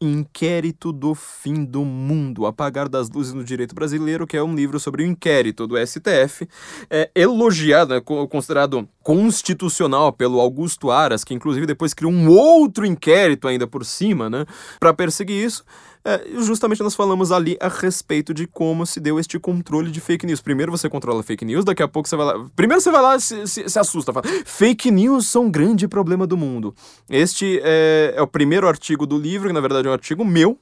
[0.00, 4.80] Inquérito do Fim do Mundo, Apagar das Luzes no Direito Brasileiro, que é um livro
[4.80, 6.48] sobre o inquérito do STF,
[6.88, 13.46] é, elogiado, né, considerado constitucional pelo Augusto Aras, que inclusive depois criou um outro inquérito
[13.46, 14.46] ainda por cima, né?
[14.80, 15.62] Para perseguir isso.
[16.06, 20.26] É, justamente nós falamos ali a respeito de como se deu este controle de fake
[20.26, 20.42] news.
[20.42, 22.46] Primeiro você controla fake news, daqui a pouco você vai lá.
[22.54, 25.88] Primeiro você vai lá e se, se, se assusta, fala: fake news são um grande
[25.88, 26.74] problema do mundo.
[27.08, 30.58] Este é, é o primeiro artigo do livro, que na verdade é um artigo meu,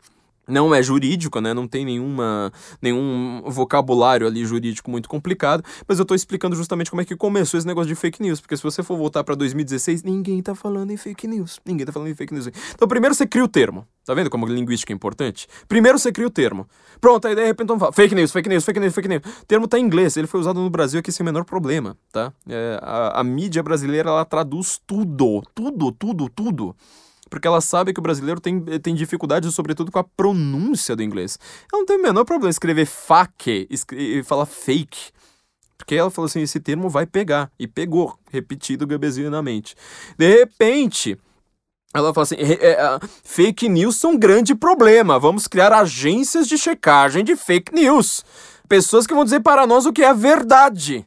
[0.52, 1.54] não é jurídico, né?
[1.54, 7.00] Não tem nenhuma, nenhum vocabulário ali jurídico muito complicado, mas eu tô explicando justamente como
[7.00, 10.02] é que começou esse negócio de fake news, porque se você for voltar para 2016,
[10.02, 11.58] ninguém tá falando em fake news.
[11.64, 12.48] Ninguém tá falando em fake news.
[12.74, 13.86] Então, primeiro você cria o termo.
[14.04, 15.46] Tá vendo como linguística é importante?
[15.68, 16.66] Primeiro você cria o termo.
[17.00, 19.22] Pronto, aí de repente então fala fake news, fake news, fake news, fake news.
[19.42, 21.96] O termo tá em inglês, ele foi usado no Brasil aqui sem o menor problema,
[22.12, 22.32] tá?
[22.48, 26.76] É, a, a mídia brasileira, ela traduz tudo, tudo, tudo, tudo
[27.32, 31.38] porque ela sabe que o brasileiro tem, tem dificuldade, sobretudo, com a pronúncia do inglês.
[31.72, 35.10] Ela não tem o menor problema escrever fake e falar fake.
[35.78, 37.50] Porque ela falou assim: esse termo vai pegar.
[37.58, 39.74] E pegou, repetido gabezinamente.
[40.18, 41.18] De repente.
[41.94, 42.76] Ela fala assim: é,
[43.24, 45.18] fake news são um grande problema.
[45.18, 48.26] Vamos criar agências de checagem de fake news.
[48.68, 51.06] Pessoas que vão dizer para nós o que é verdade.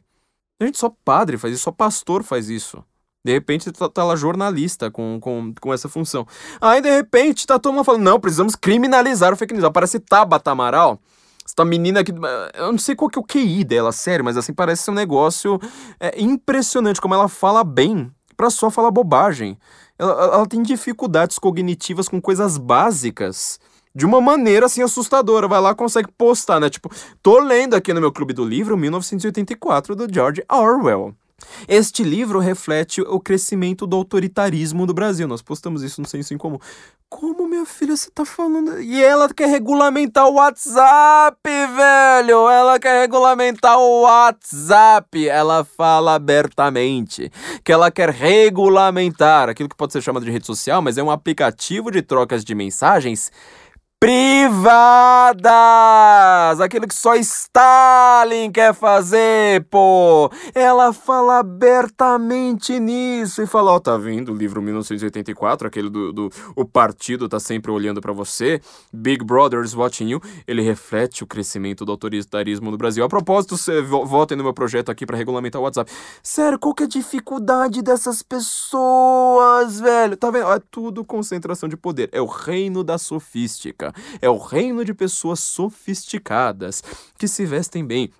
[0.60, 2.84] A gente só padre faz isso, só pastor faz isso.
[3.26, 6.24] De repente tá, tá lá jornalista com, com, com essa função.
[6.60, 9.64] Aí de repente tá todo mundo falando, não, precisamos criminalizar o fake news.
[9.64, 11.00] Aparece Tabata Amaral
[11.44, 12.12] Essa menina que.
[12.54, 14.94] Eu não sei qual que é o QI dela, sério, mas assim, parece ser um
[14.94, 15.60] negócio
[15.98, 19.58] é, impressionante como ela fala bem pra só falar bobagem.
[19.98, 23.58] Ela, ela tem dificuldades cognitivas com coisas básicas
[23.92, 25.48] de uma maneira assim assustadora.
[25.48, 26.70] Vai lá consegue postar, né?
[26.70, 31.12] Tipo, tô lendo aqui no meu clube do livro 1984 do George Orwell.
[31.68, 35.28] Este livro reflete o crescimento do autoritarismo do Brasil.
[35.28, 36.58] Nós postamos isso no Senso em Comum.
[37.08, 38.80] Como, minha filha, você tá falando?
[38.80, 42.48] E ela quer regulamentar o WhatsApp, velho!
[42.48, 45.28] Ela quer regulamentar o WhatsApp!
[45.28, 47.30] Ela fala abertamente
[47.62, 51.10] que ela quer regulamentar aquilo que pode ser chamado de rede social, mas é um
[51.10, 53.30] aplicativo de trocas de mensagens
[53.98, 55.40] privadas!
[56.60, 60.30] Aquilo que só Stalin quer fazer, pô!
[60.54, 66.12] Ela fala abertamente nisso e fala: Ó, oh, tá vendo o livro 1984, aquele do,
[66.12, 68.60] do O Partido tá sempre olhando para você,
[68.92, 70.20] Big Brother is watching you.
[70.46, 73.04] Ele reflete o crescimento do autoritarismo no Brasil.
[73.04, 73.56] A propósito,
[74.04, 75.90] votem no meu projeto aqui para regulamentar o WhatsApp.
[76.22, 80.16] Sério, qual que é a dificuldade dessas pessoas, velho?
[80.16, 80.52] Tá vendo?
[80.52, 82.08] É tudo concentração de poder.
[82.12, 83.85] É o reino da sofística
[84.20, 86.82] é o reino de pessoas sofisticadas
[87.18, 88.10] que se vestem bem.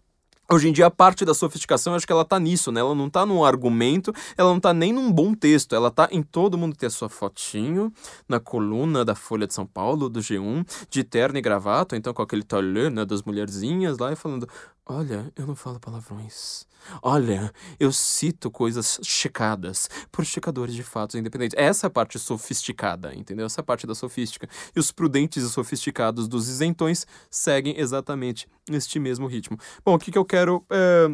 [0.48, 2.78] Hoje em dia, a parte da sofisticação, eu acho que ela tá nisso, né?
[2.78, 6.22] Ela não tá num argumento, ela não tá nem num bom texto, ela tá em
[6.22, 7.92] todo mundo ter a sua fotinho
[8.28, 12.22] na coluna da Folha de São Paulo, do G1, de terno e gravata, então com
[12.22, 14.48] aquele talher, né, das mulherzinhas lá e falando:
[14.88, 16.64] Olha, eu não falo palavrões.
[17.02, 21.58] Olha, eu cito coisas checadas por checadores de fatos independentes.
[21.58, 23.46] Essa é a parte sofisticada, entendeu?
[23.46, 24.48] Essa é a parte da sofística.
[24.76, 29.58] E os prudentes e sofisticados dos isentões seguem exatamente neste mesmo ritmo.
[29.84, 31.08] Bom, o que, que eu quero é,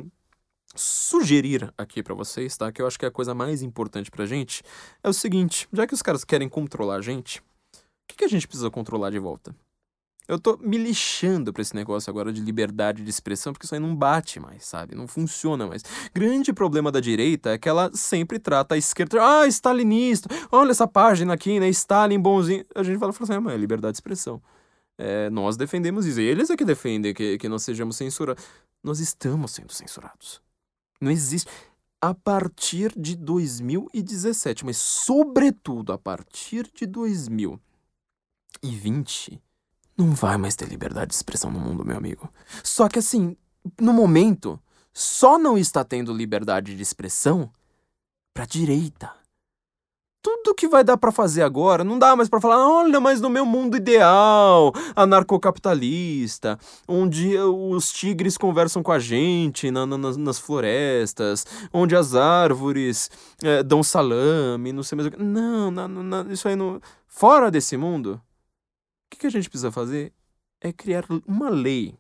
[0.75, 2.71] sugerir aqui para vocês, tá?
[2.71, 4.63] Que eu acho que é a coisa mais importante pra gente
[5.03, 7.43] é o seguinte: já que os caras querem controlar a gente, o
[8.07, 9.57] que, que a gente precisa controlar de volta?
[10.29, 13.81] Eu tô me lixando pra esse negócio agora de liberdade de expressão, porque isso aí
[13.81, 14.95] não bate mais, sabe?
[14.95, 15.83] Não funciona mais.
[16.15, 20.87] Grande problema da direita é que ela sempre trata a esquerda, ah, stalinista, olha essa
[20.87, 21.69] página aqui, né?
[21.71, 22.65] Stalin bonzinho.
[22.75, 24.41] A gente fala, fala assim, ah, é liberdade de expressão.
[24.97, 26.21] É, nós defendemos isso.
[26.21, 28.45] Eles é que defendem que, que nós sejamos censurados.
[28.83, 30.41] Nós estamos sendo censurados.
[31.01, 31.51] Não existe.
[32.01, 39.43] A partir de 2017, mas sobretudo a partir de 2020
[39.97, 42.29] não vai mais ter liberdade de expressão no mundo, meu amigo.
[42.63, 43.37] Só que assim,
[43.81, 44.59] no momento,
[44.93, 47.51] só não está tendo liberdade de expressão
[48.35, 49.11] pra direita.
[50.25, 53.29] Tudo que vai dar para fazer agora, não dá mais para falar, olha, mas no
[53.29, 61.45] meu mundo ideal, anarcocapitalista, onde os tigres conversam com a gente na, na, nas florestas,
[61.73, 63.11] onde as árvores
[63.43, 65.21] é, dão salame, não sei mais o que.
[65.21, 66.81] Não, não, não, isso aí não.
[67.09, 68.21] Fora desse mundo,
[69.13, 70.13] que, que a gente precisa fazer
[70.61, 71.95] é criar uma lei,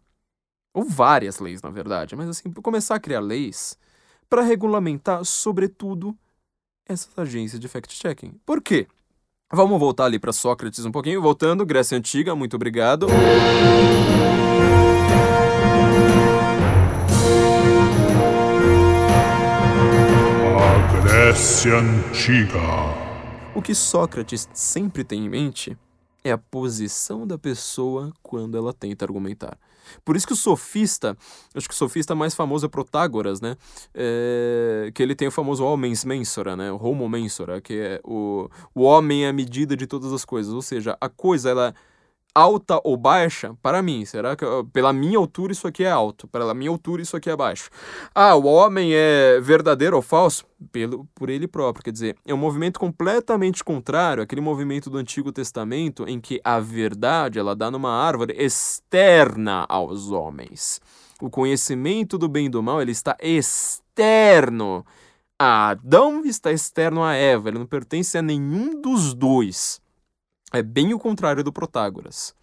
[0.72, 3.76] ou várias leis, na verdade, mas assim, começar a criar leis
[4.28, 6.16] para regulamentar, sobretudo,
[6.86, 8.40] essas agências de fact-checking.
[8.46, 8.86] Por quê?
[9.52, 11.20] Vamos voltar ali para Sócrates um pouquinho.
[11.20, 13.06] Voltando, Grécia Antiga, muito obrigado.
[20.58, 22.58] A Grécia Antiga.
[23.54, 25.76] O que Sócrates sempre tem em mente
[26.24, 29.58] é a posição da pessoa quando ela tenta argumentar.
[30.04, 31.16] Por isso que o sofista,
[31.54, 33.56] acho que o sofista mais famoso é Protágoras, né?
[33.92, 36.70] É, que ele tem o famoso homens mensura, né?
[36.70, 40.52] O homo mensura, que é o, o homem é a medida de todas as coisas.
[40.52, 41.74] Ou seja, a coisa, ela
[42.34, 46.54] alta ou baixa, para mim, será que pela minha altura isso aqui é alto, pela
[46.54, 47.70] minha altura isso aqui é baixo?
[48.14, 50.44] Ah, o homem é verdadeiro ou falso?
[50.70, 55.32] Pelo, por ele próprio, quer dizer, é um movimento completamente contrário àquele movimento do Antigo
[55.32, 60.80] Testamento em que a verdade ela dá numa árvore externa aos homens.
[61.20, 64.84] O conhecimento do bem e do mal ele está externo.
[65.38, 69.80] A Adão está externo a Eva, ele não pertence a nenhum dos dois.
[70.52, 72.34] É bem o contrário do Protágoras.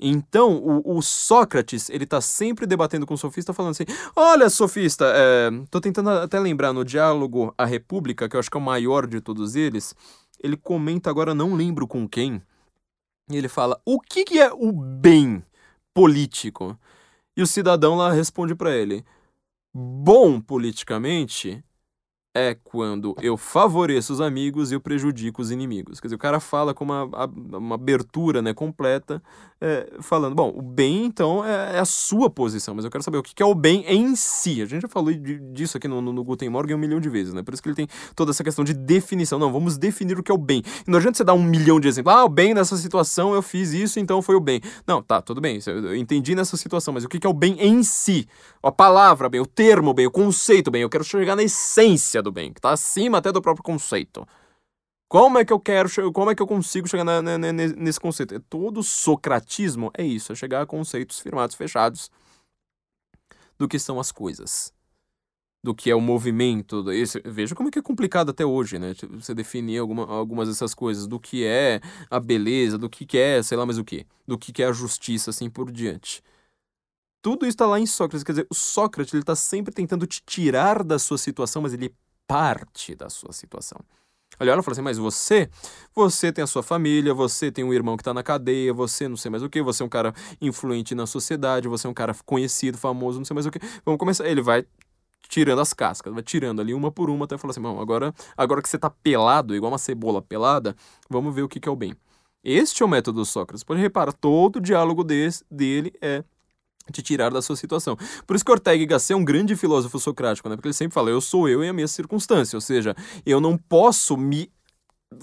[0.00, 3.84] Então, o, o, Sócrates, ele tá sempre debatendo com o sofista, falando assim:
[4.16, 8.56] Olha, sofista, é, tô tentando até lembrar no diálogo A República, que eu acho que
[8.56, 9.94] é o maior de todos eles.
[10.42, 12.40] Ele comenta agora, não lembro com quem.
[13.30, 15.44] E ele fala: O que, que é o bem
[15.92, 16.78] político?
[17.36, 19.04] E o cidadão lá responde para ele:
[19.74, 21.62] Bom politicamente
[22.34, 25.98] é quando eu favoreço os amigos e eu prejudico os inimigos.
[25.98, 27.04] Quer dizer, o cara fala com uma,
[27.52, 29.20] uma abertura né, completa,
[29.60, 33.18] é, falando, bom, o bem, então, é, é, a sua posição, mas eu quero saber
[33.18, 34.62] o que é o bem em si.
[34.62, 37.34] A gente já falou disso aqui no, no, no Guten Morgen um milhão de vezes,
[37.34, 37.42] né?
[37.42, 39.38] Por isso que ele tem toda essa questão de definição.
[39.38, 40.62] Não, vamos definir o que é o bem.
[40.86, 42.14] E não adianta você dar um milhão de exemplos.
[42.14, 44.62] Ah, o bem nessa situação, eu fiz isso, então foi o bem.
[44.86, 47.82] Não, tá, tudo bem, eu entendi nessa situação, mas o que é o bem em
[47.82, 48.26] si?
[48.62, 50.82] A palavra bem, o termo bem, o conceito bem.
[50.82, 54.26] Eu quero chegar na essência do bem, que está acima até do próprio conceito.
[55.08, 58.34] Como é que eu quero, como é que eu consigo chegar na, na, nesse conceito?
[58.34, 62.10] É todo socratismo é isso, é chegar a conceitos firmados, fechados
[63.58, 64.72] do que são as coisas.
[65.62, 66.90] Do que é o movimento.
[66.92, 68.94] Esse, veja como é que é complicado até hoje, né?
[68.94, 71.06] Tipo, você definir alguma, algumas dessas coisas.
[71.06, 74.06] Do que é a beleza, do que é, sei lá mais o que.
[74.26, 76.22] Do que é a justiça, assim por diante.
[77.20, 78.24] Tudo isso está lá em Sócrates.
[78.24, 81.94] Quer dizer, o Sócrates ele está sempre tentando te tirar da sua situação, mas ele
[82.30, 83.80] parte da sua situação.
[84.38, 85.50] Olha, ela fala assim, mas você,
[85.92, 89.16] você tem a sua família, você tem um irmão que está na cadeia, você não
[89.16, 92.14] sei mais o que, você é um cara influente na sociedade, você é um cara
[92.24, 93.58] conhecido, famoso, não sei mais o que.
[93.84, 94.28] Vamos começar.
[94.28, 94.64] Ele vai
[95.28, 98.62] tirando as cascas, vai tirando ali uma por uma até falar assim, bom, agora, agora
[98.62, 100.76] que você está pelado, igual uma cebola pelada,
[101.08, 101.96] vamos ver o que, que é o bem.
[102.44, 103.64] Este é o método do Sócrates.
[103.64, 106.22] Pode reparar, todo o diálogo desse, dele é
[106.90, 107.96] te tirar da sua situação.
[108.26, 110.56] Por isso que Ortega Gasset é um grande filósofo socrático, né?
[110.56, 113.56] Porque ele sempre fala, eu sou eu e a minha circunstância, ou seja, eu não
[113.56, 114.50] posso me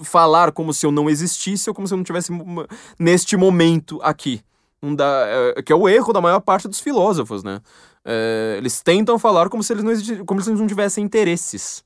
[0.02, 2.30] falar como se eu não existisse ou como se eu não tivesse
[2.98, 4.42] neste momento aqui.
[4.82, 5.24] Um da,
[5.56, 7.60] é, que é o erro da maior parte dos filósofos, né?
[8.04, 11.84] É, eles tentam falar como se eles não, como se eles não tivessem interesses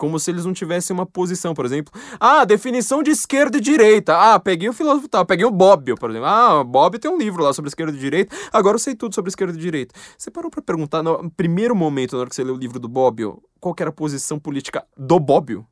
[0.00, 1.92] como se eles não tivessem uma posição, por exemplo.
[2.18, 4.16] Ah, definição de esquerda e direita.
[4.16, 6.26] Ah, peguei o filósofo tal, peguei o Bob, por exemplo.
[6.26, 9.28] Ah, Bob tem um livro lá sobre esquerda e direita, agora eu sei tudo sobre
[9.28, 9.94] esquerda e direita.
[10.16, 12.88] Você parou para perguntar no primeiro momento, na hora que você leu o livro do
[12.88, 15.62] Bob, qual era a posição política do Bob?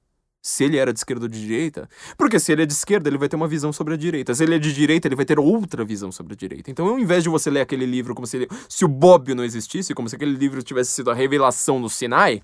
[0.42, 1.88] Se ele era de esquerda ou de direita?
[2.18, 4.34] Porque se ele é de esquerda, ele vai ter uma visão sobre a direita.
[4.34, 6.70] Se ele é de direita, ele vai ter outra visão sobre a direita.
[6.70, 9.42] Então, ao invés de você ler aquele livro como se, ele, se o Bob não
[9.42, 12.42] existisse, como se aquele livro tivesse sido a revelação do Sinai,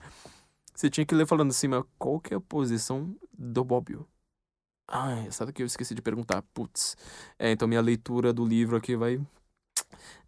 [0.74, 4.08] você tinha que ler falando assim, mas qual que é a posição do Bobbio?
[4.86, 6.42] Ai, sabe que eu esqueci de perguntar?
[6.54, 6.96] Putz.
[7.38, 9.18] É, então minha leitura do livro aqui vai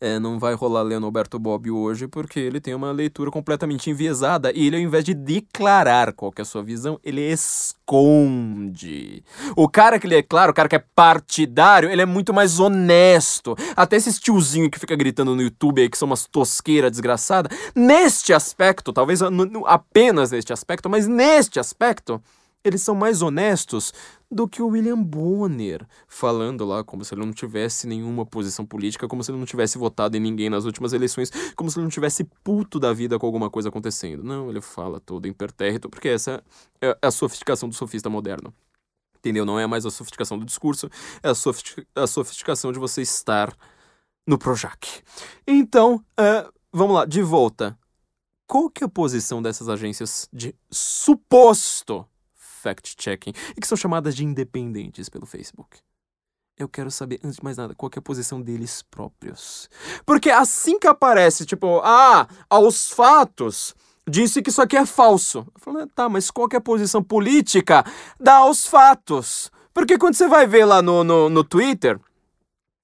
[0.00, 4.52] é, não vai rolar lendo Alberto Bobbio hoje, porque ele tem uma leitura completamente enviesada
[4.54, 9.24] e ele, ao invés de declarar qual é a sua visão, ele esconde.
[9.56, 12.60] O cara que ele é claro, o cara que é partidário, ele é muito mais
[12.60, 13.56] honesto.
[13.74, 18.34] Até esses tiozinhos que fica gritando no YouTube aí, que são umas tosqueiras desgraçadas, neste
[18.34, 19.20] aspecto, talvez
[19.64, 22.20] apenas neste aspecto, mas neste aspecto,
[22.66, 23.92] eles são mais honestos
[24.28, 29.06] do que o William Bonner, falando lá como se ele não tivesse nenhuma posição política,
[29.06, 31.90] como se ele não tivesse votado em ninguém nas últimas eleições, como se ele não
[31.90, 34.24] tivesse puto da vida com alguma coisa acontecendo.
[34.24, 36.42] Não, ele fala todo impertérrito, porque essa
[36.80, 38.52] é a sofisticação do sofista moderno.
[39.16, 39.44] Entendeu?
[39.44, 40.90] Não é mais a sofisticação do discurso,
[41.22, 43.56] é a, sofisticação de você estar
[44.26, 44.88] no Projac.
[45.46, 47.78] Então, uh, vamos lá, de volta.
[48.48, 52.06] Qual que é a posição dessas agências de suposto
[52.66, 55.78] fact-checking e que são chamadas de independentes pelo Facebook.
[56.58, 59.68] Eu quero saber, antes de mais nada, qual é a posição deles próprios.
[60.06, 63.74] Porque assim que aparece, tipo, ah, aos fatos,
[64.08, 65.46] disse que isso aqui é falso.
[65.54, 67.84] Eu falo, tá, mas qual é a posição política
[68.18, 69.50] da aos fatos?
[69.74, 72.00] Porque quando você vai ver lá no, no, no Twitter,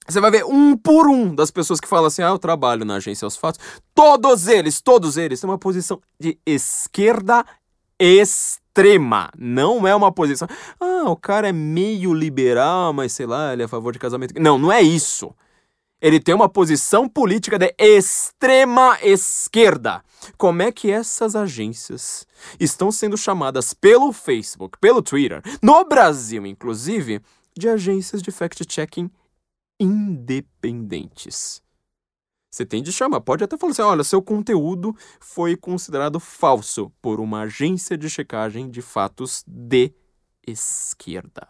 [0.06, 2.96] você vai ver um por um das pessoas que falam assim: ah, eu trabalho na
[2.96, 3.58] agência aos fatos.
[3.94, 7.46] Todos eles, todos eles têm uma posição de esquerda
[7.98, 8.61] extrema.
[9.38, 10.48] Não é uma posição.
[10.80, 14.34] Ah, o cara é meio liberal, mas sei lá, ele é a favor de casamento.
[14.40, 15.34] Não, não é isso.
[16.00, 20.02] Ele tem uma posição política de extrema esquerda.
[20.36, 22.26] Como é que essas agências
[22.58, 27.20] estão sendo chamadas pelo Facebook, pelo Twitter, no Brasil inclusive,
[27.56, 29.08] de agências de fact-checking
[29.78, 31.61] independentes?
[32.52, 33.22] Você tem de chamar.
[33.22, 38.70] Pode até falar assim: olha, seu conteúdo foi considerado falso por uma agência de checagem
[38.70, 39.90] de fatos de
[40.46, 41.48] esquerda.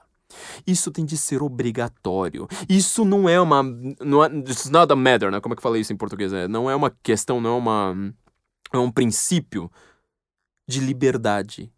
[0.65, 2.47] Isso tem de ser obrigatório.
[2.69, 3.65] Isso não é uma.
[4.01, 5.41] Não é, it's not a matter, né?
[5.41, 6.33] Como é que eu falei isso em português?
[6.33, 8.15] É, não é uma questão, não é uma.
[8.73, 9.71] É um princípio
[10.69, 11.73] de liberdade.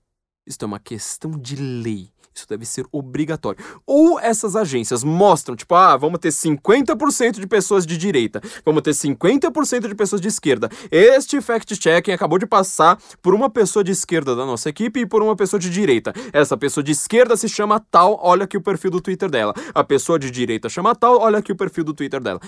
[0.46, 2.10] Isso é uma questão de lei.
[2.34, 3.64] Isso deve ser obrigatório.
[3.86, 8.90] Ou essas agências mostram, tipo, ah, vamos ter 50% de pessoas de direita, vamos ter
[8.90, 10.68] 50% de pessoas de esquerda.
[10.90, 15.22] Este fact-checking acabou de passar por uma pessoa de esquerda da nossa equipe e por
[15.22, 16.12] uma pessoa de direita.
[16.32, 19.54] Essa pessoa de esquerda se chama tal, olha aqui o perfil do Twitter dela.
[19.72, 22.40] A pessoa de direita chama tal, olha aqui o perfil do Twitter dela.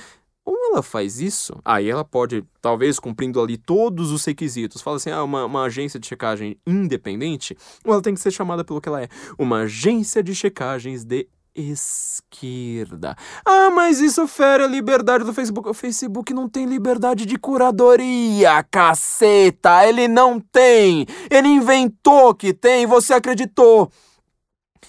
[0.71, 1.59] Ela faz isso?
[1.64, 5.99] Aí ela pode, talvez cumprindo ali todos os requisitos, fala assim, ah, uma, uma agência
[5.99, 9.09] de checagem independente, ou ela tem que ser chamada pelo que ela é,
[9.39, 13.17] uma agência de checagens de esquerda.
[13.45, 15.69] Ah, mas isso fere a liberdade do Facebook.
[15.69, 19.87] O Facebook não tem liberdade de curadoria, caceta!
[19.87, 21.07] Ele não tem!
[21.31, 23.91] Ele inventou que tem, você acreditou!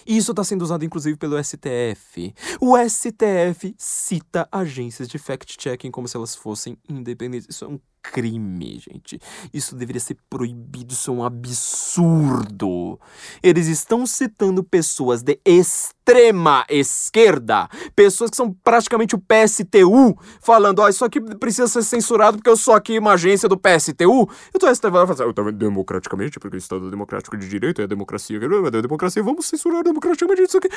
[0.06, 2.34] Isso está sendo usado inclusive pelo STF.
[2.60, 7.48] O STF cita agências de fact-checking como se elas fossem independentes.
[7.50, 7.80] Isso é um
[8.12, 9.20] crime, gente.
[9.54, 13.00] Isso deveria ser proibido, isso é um absurdo.
[13.44, 20.86] Eles estão citando pessoas de extrema esquerda, pessoas que são praticamente o PSTU, falando, ó,
[20.86, 24.30] oh, isso aqui precisa ser censurado porque eu sou aqui uma agência do PSTU.
[24.56, 27.88] Então o STF vai falar, assim, democraticamente, porque o Estado democrático de direito é a
[27.88, 30.70] democracia, é a democracia, vamos censurar democraticamente isso aqui.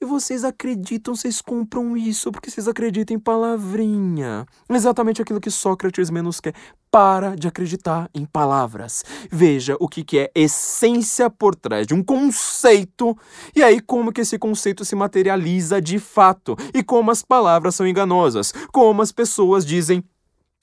[0.00, 4.46] E vocês acreditam, vocês compram isso porque vocês acreditam em palavrinha.
[4.70, 6.54] Exatamente aquilo que Sócrates menos quer.
[6.90, 9.04] Para de acreditar em palavras.
[9.30, 13.16] Veja o que, que é essência por trás de um conceito
[13.54, 17.86] e aí como que esse conceito se materializa de fato e como as palavras são
[17.86, 20.02] enganosas, como as pessoas dizem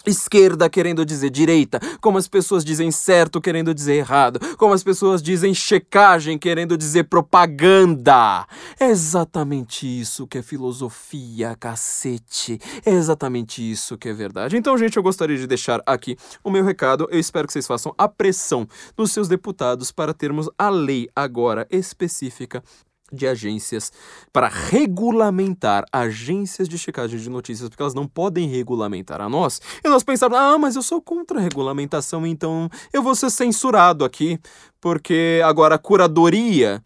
[0.09, 5.21] esquerda querendo dizer direita, como as pessoas dizem certo querendo dizer errado, como as pessoas
[5.21, 8.45] dizem checagem querendo dizer propaganda.
[8.79, 12.59] É exatamente isso que é filosofia, cacete.
[12.85, 14.57] É exatamente isso que é verdade.
[14.57, 17.07] Então, gente, eu gostaria de deixar aqui o meu recado.
[17.11, 18.67] Eu espero que vocês façam a pressão
[18.97, 22.63] nos seus deputados para termos a lei agora específica
[23.11, 23.91] de agências
[24.33, 29.61] para regulamentar agências de checagem de notícias, porque elas não podem regulamentar a nós.
[29.83, 34.03] E nós pensamos, ah, mas eu sou contra a regulamentação, então eu vou ser censurado
[34.03, 34.39] aqui,
[34.81, 36.83] porque agora a curadoria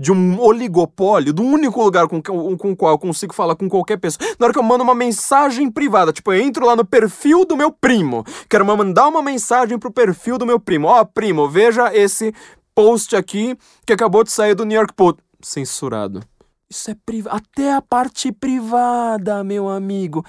[0.00, 3.96] de um oligopólio, do único lugar com, com o qual eu consigo falar com qualquer
[3.96, 4.24] pessoa.
[4.38, 7.56] Na hora que eu mando uma mensagem privada, tipo, eu entro lá no perfil do
[7.56, 10.86] meu primo, quero mandar uma mensagem pro perfil do meu primo.
[10.86, 12.32] Ó, oh, primo, veja esse
[12.76, 16.22] post aqui que acabou de sair do New York Post censurado.
[16.70, 17.36] Isso é privado.
[17.36, 20.24] Até a parte privada, meu amigo.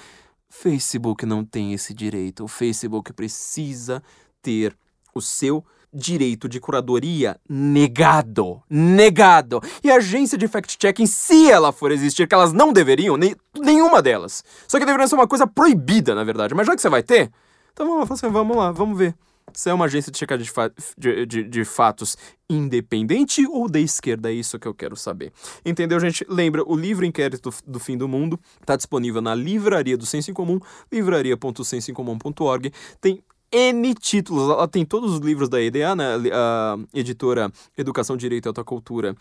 [0.48, 2.44] Facebook não tem esse direito.
[2.44, 4.02] O Facebook precisa
[4.42, 4.76] ter
[5.14, 8.62] o seu direito de curadoria negado.
[8.70, 9.60] Negado.
[9.82, 14.00] E a agência de fact-checking, se ela for existir, que elas não deveriam, nem, nenhuma
[14.00, 14.44] delas.
[14.66, 16.54] Só que deveria ser uma coisa proibida, na verdade.
[16.54, 17.30] Mas já que você vai ter,
[17.72, 19.14] então vamos lá, vamos lá, vamos ver.
[19.54, 22.16] Se é uma agência de checagem de, fa de, de, de, fatos
[22.48, 24.30] independente ou da esquerda?
[24.30, 25.32] É isso que eu quero saber.
[25.64, 26.24] Entendeu, gente?
[26.28, 30.34] Lembra, o livro Inquérito do Fim do Mundo está disponível na livraria do Senso em
[30.34, 30.58] Comum,
[30.90, 32.72] livraria.sensoincomum.org.
[33.00, 33.22] Tem
[33.52, 34.48] N títulos.
[34.48, 36.14] Ela tem todos os livros da EDA, né?
[36.32, 39.16] A editora Educação, Direito e Alta Cultura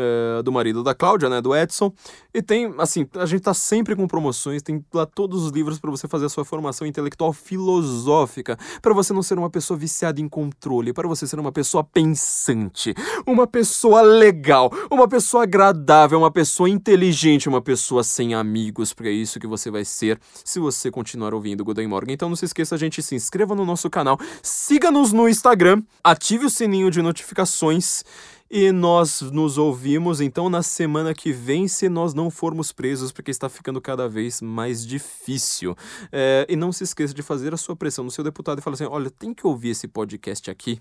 [0.00, 1.92] uh, do marido da Cláudia, né, do Edson.
[2.32, 5.90] E tem, assim, a gente tá sempre com promoções, tem lá todos os livros para
[5.90, 10.28] você fazer a sua formação intelectual filosófica, para você não ser uma pessoa viciada em
[10.28, 12.94] controle, para você ser uma pessoa pensante,
[13.26, 19.12] uma pessoa legal, uma pessoa agradável, uma pessoa inteligente, uma pessoa sem amigos, porque é
[19.12, 22.12] isso que você vai ser se você continuar ouvindo Golden Morgan.
[22.12, 26.46] Então não se esqueça, a gente se inscreva no nosso canal, siga-nos no Instagram, ative
[26.46, 28.04] o sininho de notificações
[28.50, 33.30] e nós nos ouvimos então na semana que vem, se nós não formos presos, porque
[33.30, 35.76] está ficando cada vez mais difícil.
[36.10, 38.74] É, e não se esqueça de fazer a sua pressão no seu deputado e falar
[38.74, 40.80] assim: olha, tem que ouvir esse podcast aqui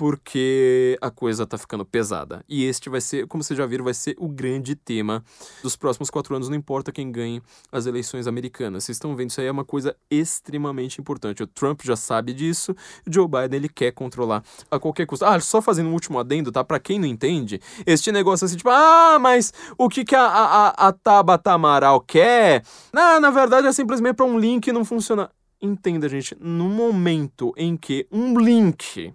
[0.00, 2.42] porque a coisa tá ficando pesada.
[2.48, 5.22] E este vai ser, como vocês já viram, vai ser o grande tema
[5.62, 8.84] dos próximos quatro anos, não importa quem ganhe as eleições americanas.
[8.84, 11.42] Vocês estão vendo, isso aí é uma coisa extremamente importante.
[11.42, 12.74] O Trump já sabe disso,
[13.06, 15.26] o Joe Biden ele quer controlar a qualquer custo.
[15.26, 16.64] Ah, só fazendo um último adendo, tá?
[16.64, 20.88] Para quem não entende, este negócio assim, tipo, ah, mas o que, que a, a,
[20.88, 22.64] a Tabata Amaral quer?
[22.90, 25.30] Ah, na verdade é simplesmente para um link não funcionar.
[25.60, 29.12] Entenda, gente, no momento em que um link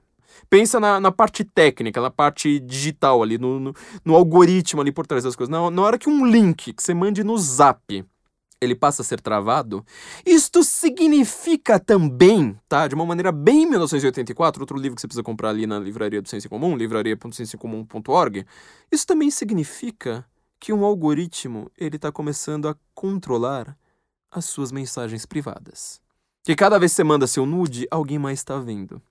[0.49, 5.07] Pensa na, na parte técnica, na parte digital ali, no, no, no algoritmo ali por
[5.07, 5.51] trás das coisas.
[5.51, 8.05] Na, na hora que um link que você mande no zap
[8.61, 9.85] ele passa a ser travado,
[10.25, 12.87] isto significa também, tá?
[12.87, 16.29] De uma maneira bem 1984, outro livro que você precisa comprar ali na livraria do
[16.29, 18.45] Senso Comum, livraria.sensocomum.org,
[18.91, 20.25] isso também significa
[20.59, 23.77] que um algoritmo ele está começando a controlar
[24.31, 26.01] as suas mensagens privadas.
[26.43, 29.01] Que cada vez que você manda seu nude, alguém mais está vendo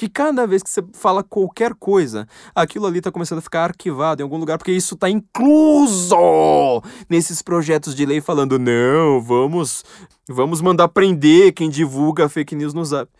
[0.00, 4.22] que cada vez que você fala qualquer coisa, aquilo ali está começando a ficar arquivado
[4.22, 9.84] em algum lugar, porque isso está incluso nesses projetos de lei falando, não, vamos,
[10.26, 13.12] vamos mandar prender quem divulga fake news no zap.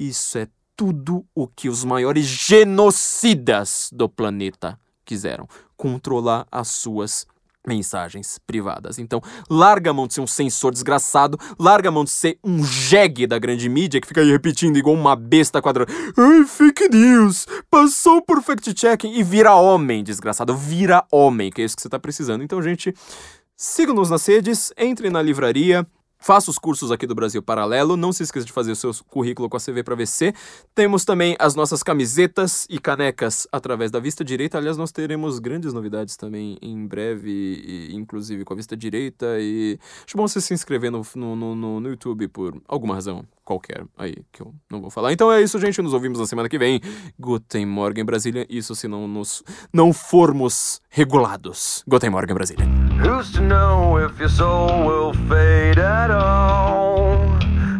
[0.00, 5.46] Isso é tudo o que os maiores genocidas do planeta quiseram.
[5.76, 7.24] Controlar as suas
[7.66, 8.98] mensagens privadas.
[8.98, 9.20] Então,
[9.50, 13.26] larga a mão de ser um censor desgraçado, larga a mão de ser um jegue
[13.26, 15.92] da grande mídia que fica aí repetindo igual uma besta quadrada.
[16.16, 21.76] Ai, fake news, passou por fact-checking e vira homem, desgraçado, vira homem, que é isso
[21.76, 22.42] que você tá precisando.
[22.42, 22.94] Então, gente,
[23.56, 25.86] sigam-nos nas redes, entre na livraria,
[26.26, 27.96] Faça os cursos aqui do Brasil Paralelo.
[27.96, 30.34] Não se esqueça de fazer o seu currículo com a CV para VC.
[30.74, 34.58] Temos também as nossas camisetas e canecas através da Vista Direita.
[34.58, 39.38] Aliás, nós teremos grandes novidades também em breve, e, inclusive com a Vista Direita.
[39.38, 43.84] E acho bom você se inscrever no, no, no, no YouTube por alguma razão qualquer
[43.96, 45.12] aí que eu não vou falar.
[45.12, 45.80] Então é isso, gente.
[45.80, 46.80] Nos ouvimos na semana que vem.
[47.16, 48.44] Guten Morgen, Brasília.
[48.50, 51.84] Isso se não, nos, não formos regulados.
[51.86, 52.66] Guten Morgen, Brasília.
[53.00, 56.15] Who's to know if your soul will fade at all?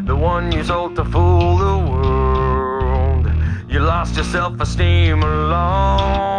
[0.06, 3.26] The one you sold to fool the world.
[3.68, 6.35] You lost your self esteem along